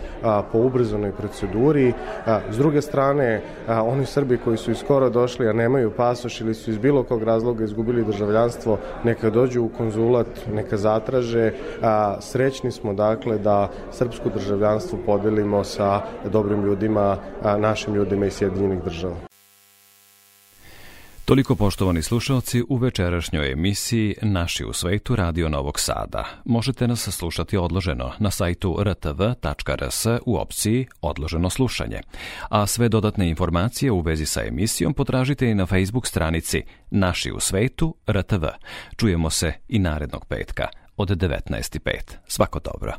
po 0.52 0.60
ubrzanoj 0.60 1.12
proceduri. 1.12 1.94
S 2.50 2.58
druge 2.58 2.82
strane, 2.82 3.42
oni 3.68 4.06
Srbi 4.06 4.38
koji 4.38 4.58
su 4.58 4.72
iskoro 4.72 5.10
došli, 5.10 5.48
a 5.50 5.54
nemaju 5.54 5.92
pasoš 5.98 6.42
ili 6.42 6.54
su 6.54 6.72
iz 6.72 6.78
bilo 6.78 7.04
kog 7.04 7.24
razloga 7.24 7.64
izgubili 7.64 8.04
državljanstvo, 8.04 8.78
neka 9.04 9.30
dođu 9.30 9.64
u 9.64 9.70
konzulat, 9.78 10.28
neka 10.54 10.78
zatraže. 10.78 11.52
Srećni 12.20 12.72
smo 12.72 12.94
dakle 12.94 13.38
da 13.38 13.70
srpsko 13.92 14.30
državljanstvo 14.30 15.00
podeli 15.06 15.43
delimo 15.44 15.64
sa 15.64 16.02
dobrim 16.32 16.64
ljudima, 16.64 17.18
našim 17.60 17.96
ljudima 17.96 18.26
iz 18.26 18.34
Sjedinjenih 18.34 18.84
država. 18.84 19.16
Toliko 21.26 21.56
poštovani 21.56 22.02
slušalci 22.02 22.64
u 22.70 22.76
večerašnjoj 22.76 23.52
emisiji 23.52 24.16
Naši 24.22 24.66
u 24.66 24.74
svetu 24.74 25.16
Radio 25.16 25.50
Novog 25.50 25.80
Sada. 25.80 26.26
Možete 26.46 26.88
nas 26.88 27.10
slušati 27.10 27.58
odloženo 27.58 28.12
na 28.20 28.32
sajtu 28.32 28.78
rtv.rs 28.84 30.06
u 30.26 30.38
opciji 30.38 30.88
Odloženo 31.02 31.50
slušanje. 31.50 32.02
A 32.50 32.68
sve 32.68 32.90
dodatne 32.90 33.30
informacije 33.30 33.92
u 33.92 34.00
vezi 34.00 34.26
sa 34.26 34.44
emisijom 34.44 34.94
potražite 34.94 35.50
i 35.50 35.56
na 35.56 35.66
Facebook 35.66 36.08
stranici 36.08 36.64
Naši 36.92 37.32
u 37.32 37.40
svetu 37.40 37.96
RTV. 38.10 38.46
Čujemo 38.98 39.30
se 39.30 39.54
i 39.68 39.80
narednog 39.80 40.26
petka 40.26 40.68
od 40.98 41.10
19.05. 41.10 41.80
Svako 42.28 42.60
dobro. 42.60 42.94